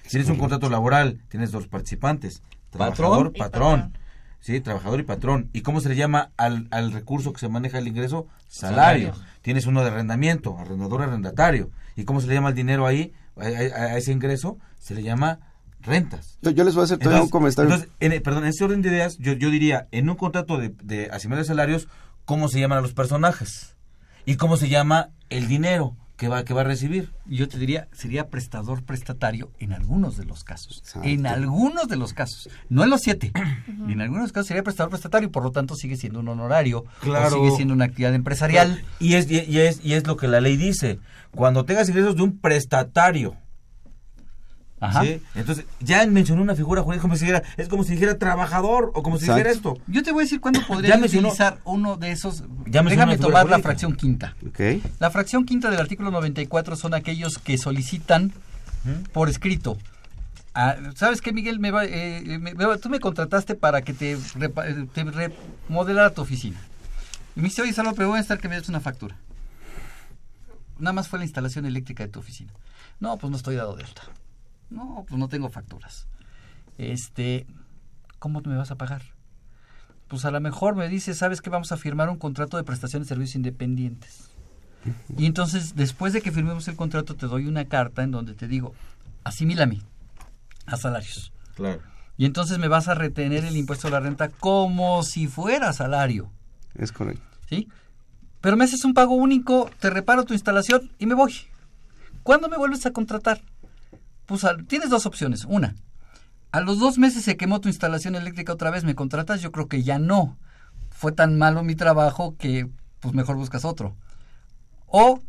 [0.05, 3.99] Si tienes un contrato laboral, tienes dos participantes, trabajador, Patrón patrón.
[4.41, 5.51] Sí, trabajador y patrón.
[5.53, 8.27] ¿Y cómo se le llama al, al recurso que se maneja el ingreso?
[8.49, 9.09] Salario.
[9.13, 9.31] Salario.
[9.43, 11.71] Tienes uno de arrendamiento, arrendador, arrendatario.
[11.97, 14.59] ¿Y cómo se le llama el dinero ahí, a, a- a ese ingreso?
[14.79, 15.41] Se le llama
[15.83, 16.39] rentas.
[16.43, 17.71] Yo, yo les voy a hacer todavía un comentario.
[17.73, 20.71] entonces, en, perdón, en ese orden de ideas, yo, yo diría, en un contrato de,
[20.83, 21.89] de asimilar salarios,
[22.25, 23.77] ¿cómo se llaman a los personajes?
[24.27, 27.15] ¿Y cómo se llama el dinero ¿qué va, qué va a recibir?
[27.25, 30.81] Yo te diría, sería prestador prestatario en algunos de los casos.
[30.81, 31.09] Exacto.
[31.09, 32.51] En algunos de los casos.
[32.69, 33.33] No en los siete.
[33.89, 36.85] En algunos casos sería prestador prestatario y por lo tanto sigue siendo un honorario.
[37.01, 37.29] Claro.
[37.29, 38.85] O sigue siendo una actividad empresarial.
[38.99, 41.01] Y es, y, y es, y es lo que la ley dice.
[41.31, 43.35] Cuando tengas ingresos de un prestatario.
[44.81, 45.03] Ajá.
[45.03, 45.21] ¿sí?
[45.35, 49.03] Entonces, ya mencionó una figura jurídica como si dijera, es como si dijera trabajador o
[49.03, 49.37] como si Exacto.
[49.37, 49.79] dijera esto.
[49.87, 52.45] Yo te voy a decir cuándo podría mencionó- utilizar uno de esos.
[52.67, 54.35] Ya Déjame tomar la fracción quinta.
[54.99, 58.33] La fracción quinta del artículo 94 son aquellos que solicitan
[59.13, 59.77] por escrito.
[60.55, 61.61] Ah, ¿Sabes qué, Miguel?
[61.61, 65.05] Me va- eh, me- me va- tú me contrataste para que te, repa- eh, te
[65.05, 66.59] remodelara tu oficina.
[67.37, 69.15] Y me dice, oye, Salvador, pero voy a estar que me des una factura.
[70.79, 72.51] Nada más fue la instalación eléctrica de tu oficina.
[72.99, 74.03] No, pues no estoy dado de alta.
[74.71, 76.09] No, pues no tengo facturas.
[76.79, 77.47] Este,
[78.19, 79.03] ¿cómo me vas a pagar?
[80.09, 83.03] Pues a lo mejor me dice, ¿sabes que vamos a firmar un contrato de prestación
[83.03, 84.31] de servicios independientes?
[85.17, 88.49] Y entonces, después de que firmemos el contrato, te doy una carta en donde te
[88.49, 88.75] digo,
[89.25, 89.83] asimílame
[90.67, 91.33] a salarios.
[91.55, 91.81] Claro.
[92.17, 96.31] Y entonces me vas a retener el impuesto a la renta como si fuera salario.
[96.75, 97.25] Es correcto.
[97.49, 97.69] ¿Sí?
[98.41, 101.35] Pero me haces un pago único, te reparo tu instalación y me voy.
[102.23, 103.43] ¿Cuándo me vuelves a contratar?
[104.31, 105.45] Pues tienes dos opciones.
[105.45, 105.75] Una,
[106.53, 109.43] a los dos meses se quemó tu instalación eléctrica otra vez, ¿me contratas?
[109.43, 110.39] Yo creo que ya no.
[110.91, 112.69] Fue tan malo mi trabajo que
[113.01, 113.97] pues mejor buscas otro.
[114.87, 115.21] O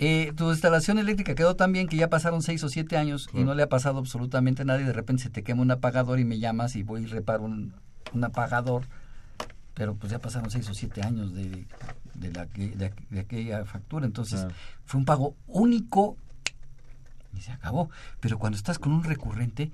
[0.00, 3.44] eh, tu instalación eléctrica quedó tan bien que ya pasaron seis o siete años y
[3.44, 6.24] no le ha pasado absolutamente nada y de repente se te quema un apagador y
[6.24, 7.74] me llamas y voy y reparo un,
[8.12, 8.86] un apagador
[9.74, 11.66] pero pues ya pasaron seis o siete años de,
[12.14, 14.54] de, la, que- de, aqu- de aquella factura, entonces Claro.
[14.84, 16.16] fue un pago único
[17.36, 17.90] y se acabó.
[18.20, 19.70] Pero cuando estás con un recurrente,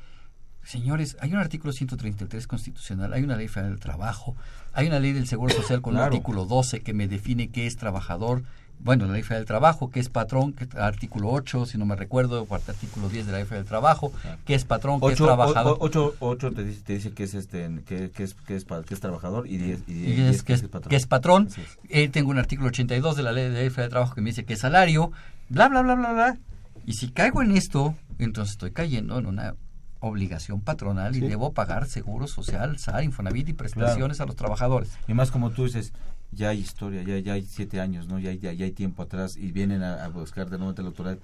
[0.62, 4.36] señores, hay un artículo 133 constitucional, hay una ley federal del trabajo,
[4.72, 6.06] hay una ley del Seguro Social con Claro.
[6.08, 8.42] el artículo 12 que me define qué es trabajador,
[8.82, 11.96] bueno, la ley federal del trabajo, qué es patrón, que artículo 8, si no me
[11.96, 14.10] recuerdo, artículo 10 de la ley federal del trabajo,
[14.46, 15.72] qué es patrón, qué es Ocho, trabajador.
[15.80, 18.64] o- ocho, ocho te dice, te dice que es este que, que es que es,
[18.64, 21.48] que es trabajador y diez, y y diez es, que, es, que es patrón.
[21.48, 21.56] Es.
[21.90, 24.44] Eh, tengo un artículo 82 de la ley de Federal del trabajo que me dice
[24.44, 25.12] que es salario,
[25.50, 26.38] bla, bla, bla, bla, bla.
[26.86, 29.54] Y si caigo en esto, entonces estoy cayendo en una
[30.00, 31.26] obligación patronal y Sí.
[31.28, 34.90] debo pagar seguro social, SAR, Infonavit y prestaciones a los trabajadores.
[35.06, 35.92] Y más como tú dices,
[36.32, 38.18] ya hay historia, ya, ya hay siete años, ¿no?
[38.18, 40.80] Ya hay, ya, ya hay tiempo atrás y vienen a, a buscar de nuevo el
[40.86, 41.18] electoral,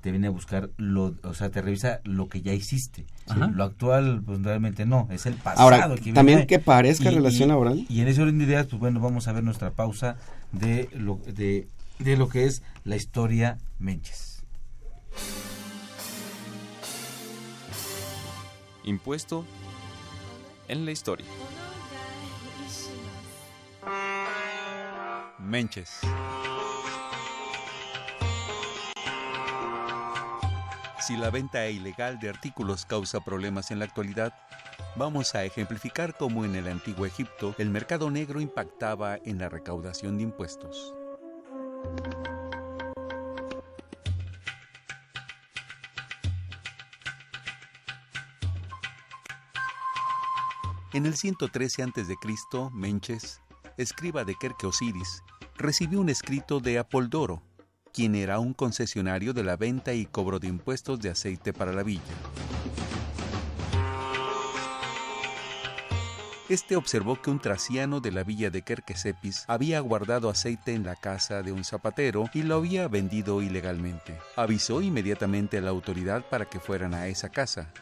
[0.00, 3.04] te viene a buscar lo, o sea, te revisa lo que ya hiciste.
[3.28, 3.48] Ajá.
[3.48, 5.62] Lo actual, pues realmente no, es el pasado.
[5.62, 6.46] Ahora, que también viene.
[6.46, 7.86] que parezca Y- relación y- laboral.
[7.88, 10.16] Y en ese orden de ideas, pues bueno, vamos a ver nuestra pausa
[10.52, 14.31] de lo, de, de lo que es la historia Menches.
[18.84, 19.44] Impuesto
[20.68, 21.26] en la historia.
[25.38, 26.00] Menches.
[31.00, 34.32] Si la venta ilegal de artículos causa problemas en la actualidad,
[34.96, 40.16] vamos a ejemplificar cómo en el antiguo Egipto el mercado negro impactaba en la recaudación
[40.16, 40.94] de impuestos.
[50.94, 52.16] En el 113 a.C.,
[52.70, 53.40] Menches,
[53.78, 55.22] escriba de Kerke Osiris,
[55.56, 57.42] recibió un escrito de Apoldoro,
[57.94, 61.82] quien era un concesionario de la venta y cobro de impuestos de aceite para la
[61.82, 62.02] villa.
[66.50, 70.96] Este observó que un traciano de la villa de Kerkesepis había guardado aceite en la
[70.96, 74.18] casa de un zapatero y lo había vendido ilegalmente.
[74.36, 77.72] Avisó inmediatamente a la autoridad para que fueran a esa casa.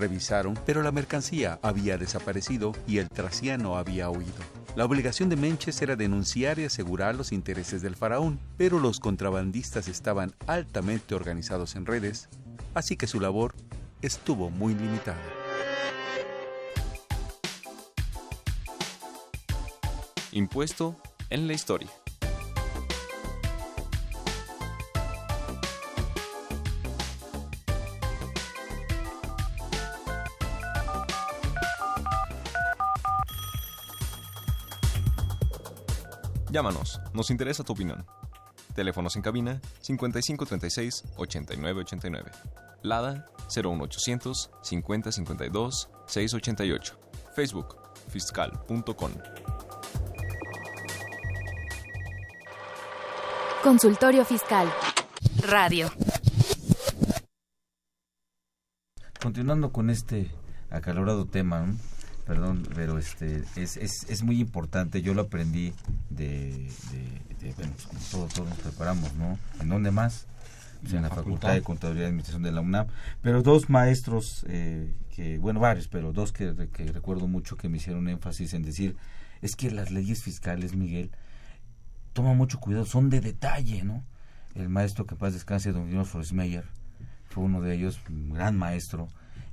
[0.00, 4.32] Revisaron, pero la mercancía había desaparecido y el traciano había huido.
[4.74, 9.88] La obligación de Menches era denunciar y asegurar los intereses del faraón, pero los contrabandistas
[9.88, 12.30] estaban altamente organizados en redes,
[12.72, 13.54] así que su labor
[14.00, 15.20] estuvo muy limitada.
[20.32, 20.96] Impuesto
[21.28, 21.90] en la historia.
[36.50, 38.04] Llámanos, nos interesa tu opinión.
[38.74, 42.30] Teléfonos en cabina 5536 8989.
[42.82, 46.98] Lada 01800 5052 688.
[47.34, 47.76] Facebook
[48.08, 49.12] fiscal.com.
[53.62, 54.68] Consultorio Fiscal.
[55.46, 55.92] Radio.
[59.22, 60.30] Continuando con este
[60.70, 61.89] acalorado tema, ¿no?
[62.30, 65.02] Perdón, pero este es, es, es muy importante.
[65.02, 65.72] Yo lo aprendí
[66.10, 69.36] de, de, de- bueno, pues, todos, todos nos preparamos, ¿no?
[69.60, 70.26] ¿En dónde más?
[70.80, 72.86] Pues, en la Facultad de Contaduría y Administración de la UNAM.
[73.20, 77.78] Pero dos maestros, eh, que bueno, varios, pero dos que, que recuerdo mucho que me
[77.78, 78.94] hicieron énfasis en decir,
[79.42, 81.10] es que las leyes fiscales, Miguel,
[82.12, 84.04] toma mucho cuidado, son de detalle, ¿no?
[84.54, 86.64] El maestro que en paz descanse, don Guillermo Meyer,
[87.28, 89.08] fue uno de ellos, un gran maestro,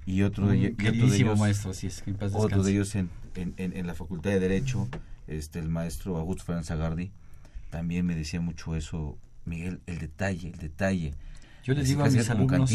[0.07, 2.63] y otro de, Un y otro de ellos, maestro, así es, que en paz otro
[2.63, 4.87] de ellos en, en, en- en la Facultad de Derecho,
[5.27, 7.11] este el maestro Augusto Fernández Agardi,
[7.69, 11.13] también me decía mucho eso, Miguel, el detalle, el detalle.
[11.63, 12.71] Yo les Así digo a mis alumnos,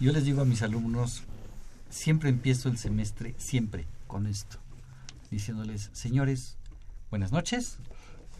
[0.00, 1.22] yo les digo a mis alumnos,
[1.88, 4.58] siempre empiezo el semestre, siempre con esto,
[5.30, 6.56] diciéndoles, señores,
[7.10, 7.78] buenas noches,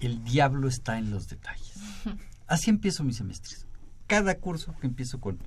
[0.01, 1.75] el diablo está en los detalles.
[2.49, 3.67] Así empiezo mis semestres.
[4.09, 5.39] Cada curso que empiezo con,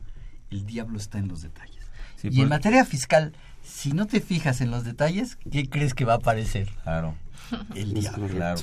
[0.50, 1.79] el diablo está en los detalles.
[2.22, 6.06] Sí, y en materia fiscal, si no te fijas en los detalles, ¿qué crees que
[6.06, 6.70] va a aparecer?
[6.84, 7.16] Claro.
[7.76, 8.28] El diablo.
[8.28, 8.60] Claro.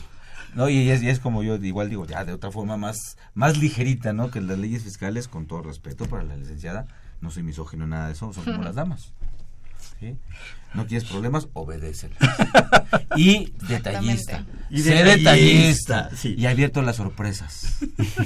[0.54, 3.58] No, y es, y es como yo igual digo, ya de otra forma más, más
[3.58, 4.30] ligerita, ¿no?
[4.30, 6.86] Que las leyes fiscales, con todo respeto para la licenciada,
[7.20, 9.12] no soy misógino, nada de eso, son como las damas.
[10.00, 10.16] ¿sí?
[10.74, 12.18] No tienes problemas, obedécelas.
[13.16, 14.44] y detallista.
[14.70, 16.10] Y Sé detallista, detallista.
[16.16, 16.34] sí.
[16.36, 17.78] Y abierto a las sorpresas.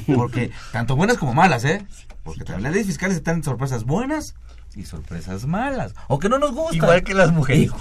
[0.06, 1.84] Porque, tanto buenas como malas, ¿eh?
[2.22, 4.34] Porque las leyes fiscales están sorpresas buenas
[4.76, 5.94] y sorpresas malas.
[6.08, 6.76] O que no nos gustan.
[6.76, 7.70] Igual que las mujeres.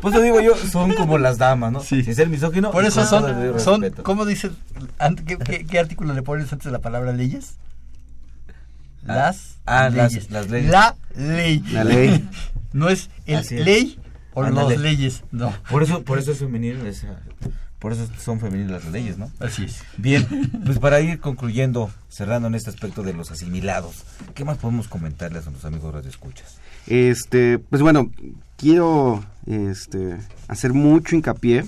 [0.00, 1.80] Pues te digo yo, son como las damas, ¿no?
[1.80, 2.70] Sin ser misógino.
[2.70, 3.90] Por eso son, son.
[4.02, 4.52] ¿cómo dices?
[5.26, 7.56] ¿Qué, qué, qué artículo le pones antes de la palabra leyes?
[9.04, 10.30] Las ah, las- leyes.
[10.30, 10.70] las leyes.
[10.70, 11.60] La ley.
[11.72, 12.28] La ley.
[12.72, 13.50] no es el es.
[13.52, 14.00] ley
[14.34, 15.24] o las leyes.
[15.30, 15.52] No.
[15.70, 17.18] Por eso, por eso es femenil, es, ah,
[17.82, 19.28] por eso son femeniles las leyes, ¿no?
[19.40, 19.82] Así es.
[19.96, 20.24] Bien,
[20.64, 24.04] pues para ir concluyendo, cerrando en este aspecto de los asimilados,
[24.34, 26.58] ¿qué más podemos comentarles a nuestros amigos radioescuchas?
[26.86, 28.08] Este, pues bueno,
[28.56, 30.16] quiero este,
[30.46, 31.64] hacer mucho hincapié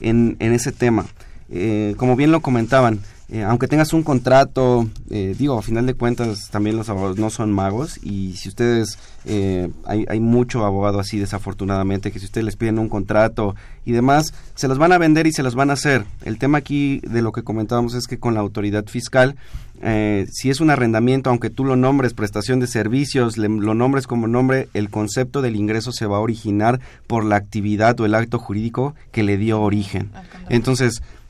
[0.00, 1.06] en, en ese tema.
[1.50, 2.98] Eh, como bien lo comentaban,
[3.30, 7.30] eh, aunque tengas un contrato, eh, digo, a final de cuentas también los abogados no
[7.30, 12.44] son magos y si ustedes, eh, hay, hay mucho abogado así desafortunadamente, que si ustedes
[12.44, 13.54] les piden un contrato
[13.86, 16.04] y demás, se los van a vender y se los van a hacer.
[16.24, 19.36] El tema aquí de lo que comentábamos es que con la autoridad fiscal,
[19.82, 24.06] eh, si es un arrendamiento, aunque tú lo nombres prestación de servicios, le- lo nombres
[24.06, 28.14] como nombre, el concepto del ingreso se va a originar por la actividad o el
[28.14, 30.10] acto jurídico que le dio origen.
[30.48, 31.23] Entonces, ur- y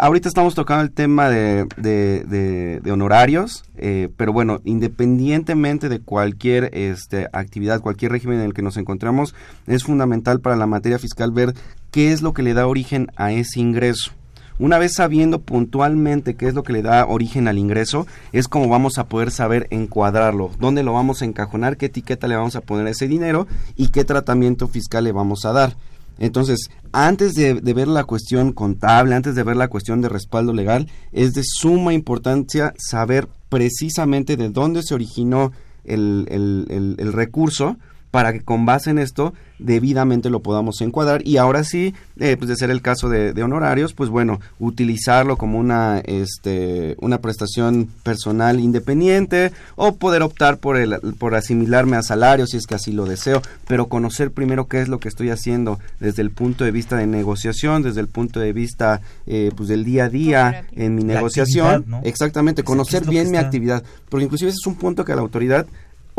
[0.00, 7.80] ahorita estamos tocando el tema de, honorarios, eh, pero bueno, independientemente de cualquier este, actividad,
[7.80, 9.34] cualquier régimen en el que nos encontramos,
[9.66, 11.54] es fundamental para la materia fiscal ver
[11.90, 14.12] qué es lo que le da origen a ese ingreso.
[14.58, 18.68] Una vez sabiendo puntualmente qué es lo que le da origen al ingreso, es como
[18.68, 22.60] vamos a poder saber encuadrarlo, dónde lo vamos a encajonar, qué etiqueta le vamos a
[22.60, 23.46] poner a ese dinero
[23.76, 25.74] y qué tratamiento fiscal le vamos a dar.
[26.22, 30.88] Entonces, antes de, ver la cuestión contable, antes de ver la cuestión de respaldo legal,
[31.10, 35.50] es de suma importancia saber precisamente de dónde se originó
[35.84, 37.76] el recurso
[38.12, 41.26] para que con base en esto debidamente lo podamos encuadrar.
[41.26, 45.36] Y ahora sí, eh, pues de ser el caso de, de honorarios, pues bueno, utilizarlo
[45.38, 52.02] como una, este, una prestación personal independiente o poder optar por, el, por asimilarme a
[52.02, 55.30] salario si es que así lo deseo, pero conocer primero qué es lo que estoy
[55.30, 59.70] haciendo desde el punto de vista de negociación, desde el punto de vista eh, pues
[59.70, 64.50] del día a día en mi La negociación, exactamente, conocer bien mi actividad, porque inclusive
[64.50, 65.66] ese es un punto que a la autoridad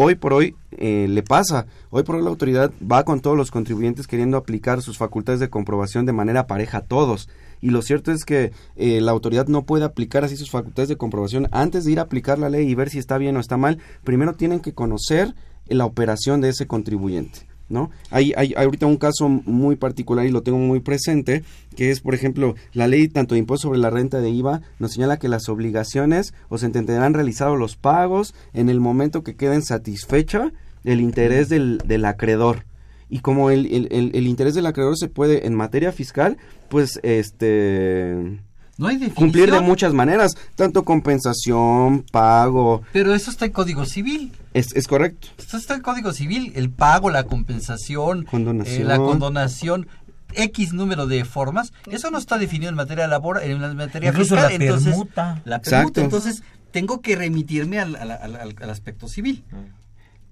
[0.03, 1.65] hoy por hoy eh, le pasa.
[1.89, 5.49] Hoy por hoy la autoridad va con todos los contribuyentes queriendo aplicar sus facultades de
[5.49, 7.29] comprobación de manera pareja a todos.
[7.61, 10.97] Y lo cierto es que eh, la autoridad no puede aplicar así sus facultades de
[10.97, 13.57] comprobación antes de ir a aplicar la ley y ver si está bien o está
[13.57, 13.79] mal.
[14.03, 15.33] Primero tienen que conocer
[15.67, 17.52] la operación de ese contribuyente.
[17.69, 17.89] ¿No?
[18.11, 21.43] Hay, hay ahorita un caso muy particular y lo tengo muy presente,
[21.75, 24.91] que es, por ejemplo, la ley tanto de impuesto sobre la renta de IVA nos
[24.93, 29.63] señala que las obligaciones o se entenderán realizados los pagos en el momento que queden
[29.63, 30.51] satisfecha
[30.83, 32.65] el interés del, del acreedor.
[33.09, 36.37] Y como el, el- el interés del acreedor se puede, en materia fiscal,
[36.69, 38.39] pues, este...
[38.77, 39.65] No hay Cumplir de definición.
[39.65, 44.31] muchas maneras, tanto compensación, pago, Pero eso está en Código Civil.
[44.53, 45.27] es, es correcto.
[45.37, 46.51] Esto está en Código Civil.
[46.55, 48.81] El pago, la compensación, Condonación.
[48.81, 49.87] eh, la condonación,
[50.35, 51.71] X número de formas.
[51.91, 54.49] Eso no está definido en materia laboral, en la materia Incluso fiscal.
[54.57, 55.41] la entonces, permuta.
[55.45, 55.93] La Exacto.
[55.93, 56.01] permuta.
[56.01, 59.43] Entonces, tengo que remitirme al, al- al- al- al aspecto civil.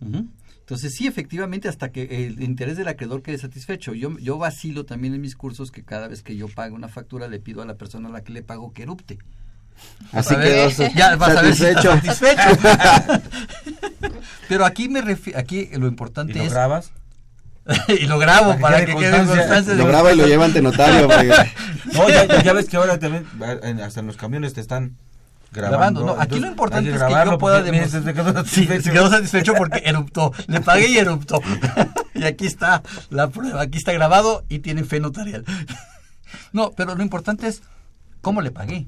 [0.02, 0.26] Ujú.
[0.72, 3.94] Entonces, sí, efectivamente, hasta que el interés del acreedor quede satisfecho.
[3.94, 7.28] Yo, yo vacilo también en mis cursos que cada vez que yo pago una factura
[7.28, 9.18] le pido a la persona a la que le pago que erupte.
[10.14, 12.56] Así quedó ya vas a ver si está satisfecho.
[12.56, 13.22] satisfecho.
[14.48, 16.92] Pero aquí me refi- aquí lo importante ¿Y lo es grabas?
[17.90, 19.74] y lo grabo para que quede constancia.
[19.74, 21.10] Lo graba y lo lleva ante notario.
[21.94, 23.26] no, ya, ya, ves que ahora también,
[23.84, 24.96] hasta en los camiones te están
[25.52, 26.06] grabando.
[26.06, 28.04] No, aquí lo importante es que yo pueda demostrar.
[28.04, 28.82] Se quedó satisfecho.
[28.84, 30.32] se quedó satisfecho porque eruptó.
[30.48, 31.42] Le pagué y eruptó.
[32.16, 33.62] y aquí está la prueba.
[33.62, 35.46] Aquí está grabado y tiene fe notarial.
[36.54, 37.62] no, pero lo importante es
[38.22, 38.88] cómo le pagué.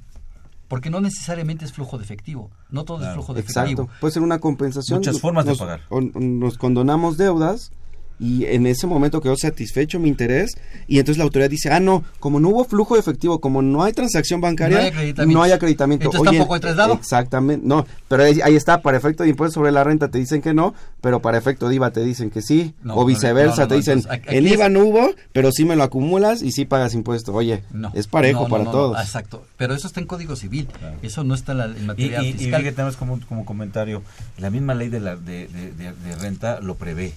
[0.67, 2.49] Porque no necesariamente es flujo de efectivo.
[2.69, 3.83] No todo es flujo de efectivo.
[3.83, 3.99] Exacto.
[3.99, 4.99] Puede ser una compensación.
[4.99, 5.81] Muchas formas de pagar.
[5.91, 7.71] nos condonamos deudas
[8.19, 10.51] y en ese momento quedó satisfecho mi interés
[10.87, 13.83] y entonces la autoridad dice, ah, no, como no hubo flujo de efectivo, como no
[13.83, 14.91] hay transacción bancaria,
[15.25, 16.05] no hay acreditamiento.
[16.05, 16.93] Entonces tampoco hay traslado.
[16.93, 20.53] Exactamente, no, pero ahí, está, para efecto de impuesto sobre la renta te dicen que
[20.53, 24.47] no, pero para efecto de IVA te dicen que sí, o viceversa, te dicen, en
[24.47, 27.33] IVA no hubo, pero sí me lo acumulas y sí pagas impuesto.
[27.33, 28.99] Oye, es parejo para todos.
[29.01, 30.67] exacto, pero eso está en Código Civil,
[31.01, 32.65] eso no está en, la, materia y, fiscal.
[32.65, 34.01] Y, tenemos como, como comentario,
[34.37, 37.13] la misma ley de, la, de, de renta lo prevé.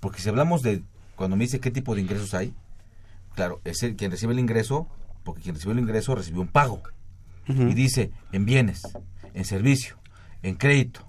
[0.00, 0.82] Porque si hablamos de,
[1.16, 2.54] cuando me dice qué tipo de ingresos hay,
[3.34, 4.88] claro, es el quien recibe el ingreso,
[5.22, 6.82] porque quien recibe el ingreso recibió un pago.
[7.46, 8.82] Y dice, en bienes,
[9.34, 9.96] en servicio,
[10.42, 11.04] en crédito,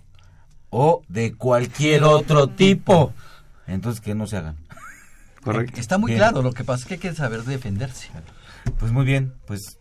[0.72, 3.14] o de cualquier otro tipo.
[3.68, 4.58] Entonces, que no se hagan.
[5.44, 5.80] Correcto.
[5.80, 8.10] Está muy claro, lo que pasa es que hay que saber defenderse.
[8.80, 9.78] Pues muy bien, pues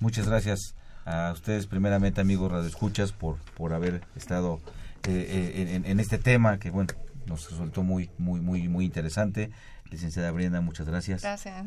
[0.00, 0.74] muchas gracias
[1.06, 4.60] a ustedes primeramente amigos Radio Escuchas por, por haber estado
[5.04, 6.88] eh, eh, en, en, este tema que bueno
[7.26, 9.50] nos resultó muy, muy, muy, muy interesante.
[9.90, 11.22] Licenciada Brenda, muchas gracias.
[11.22, 11.66] Gracias.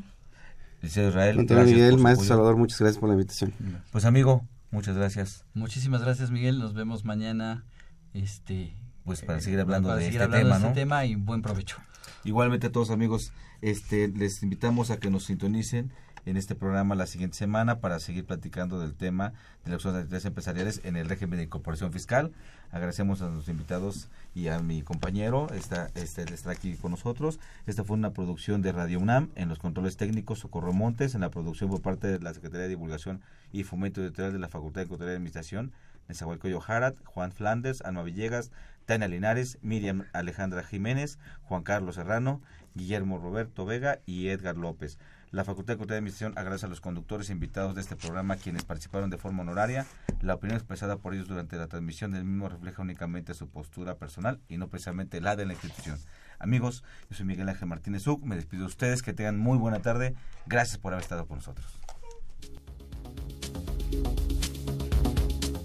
[0.82, 1.66] Licenciado Israel.
[1.66, 3.54] Miguel, maestro Salvador, muchas gracias por la invitación.
[3.92, 5.46] Pues amigo, muchas gracias.
[5.54, 7.66] Muchísimas gracias Miguel, nos vemos mañana.
[8.14, 11.42] Este, pues para seguir hablando, de, seguir este hablando tema, de este tema y buen
[11.42, 11.78] provecho.
[12.24, 15.92] Igualmente a todos amigos, este, les invitamos a que nos sintonicen
[16.26, 19.34] en este programa la siguiente semana para seguir platicando del tema
[19.66, 22.32] de las actividades empresariales en el régimen de incorporación fiscal.
[22.72, 27.40] Agradecemos a nuestros invitados y a mi compañero está, este, está aquí con nosotros.
[27.66, 31.32] Esta fue una producción de Radio UNAM en los controles técnicos Socorro Montes, en la
[31.32, 34.88] producción por parte de la Secretaría de Divulgación y Fomento Editorial de la Facultad de
[34.88, 35.72] Contaduría y Administración,
[36.08, 38.52] Nezahualcóyotl Jarat, Juan Flandes, Alma Villegas,
[38.86, 42.42] Tania Linares, Miriam Alejandra Jiménez, Juan Carlos Serrano,
[42.74, 44.98] Guillermo Roberto Vega y Edgar López.
[45.32, 48.36] La Facultad de Contaduría y Administración agradece a los conductores e invitados de este programa
[48.36, 49.86] quienes participaron de forma honoraria.
[50.22, 54.40] La opinión expresada por ellos durante la transmisión del mismo refleja únicamente su postura personal
[54.50, 56.00] y no precisamente la de la institución.
[56.40, 59.82] Amigos, yo soy Miguel Ángel Martínez Uc, me despido de ustedes, que tengan muy buena
[59.82, 60.16] tarde.
[60.48, 61.80] Gracias por haber estado con nosotros.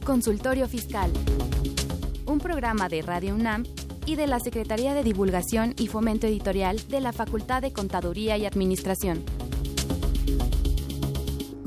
[0.04, 1.10] Consultorio Fiscal.
[2.26, 3.64] Un programa de Radio UNAM
[4.04, 8.44] y de la Secretaría de Divulgación y Fomento Editorial de la Facultad de Contaduría y
[8.44, 9.24] Administración.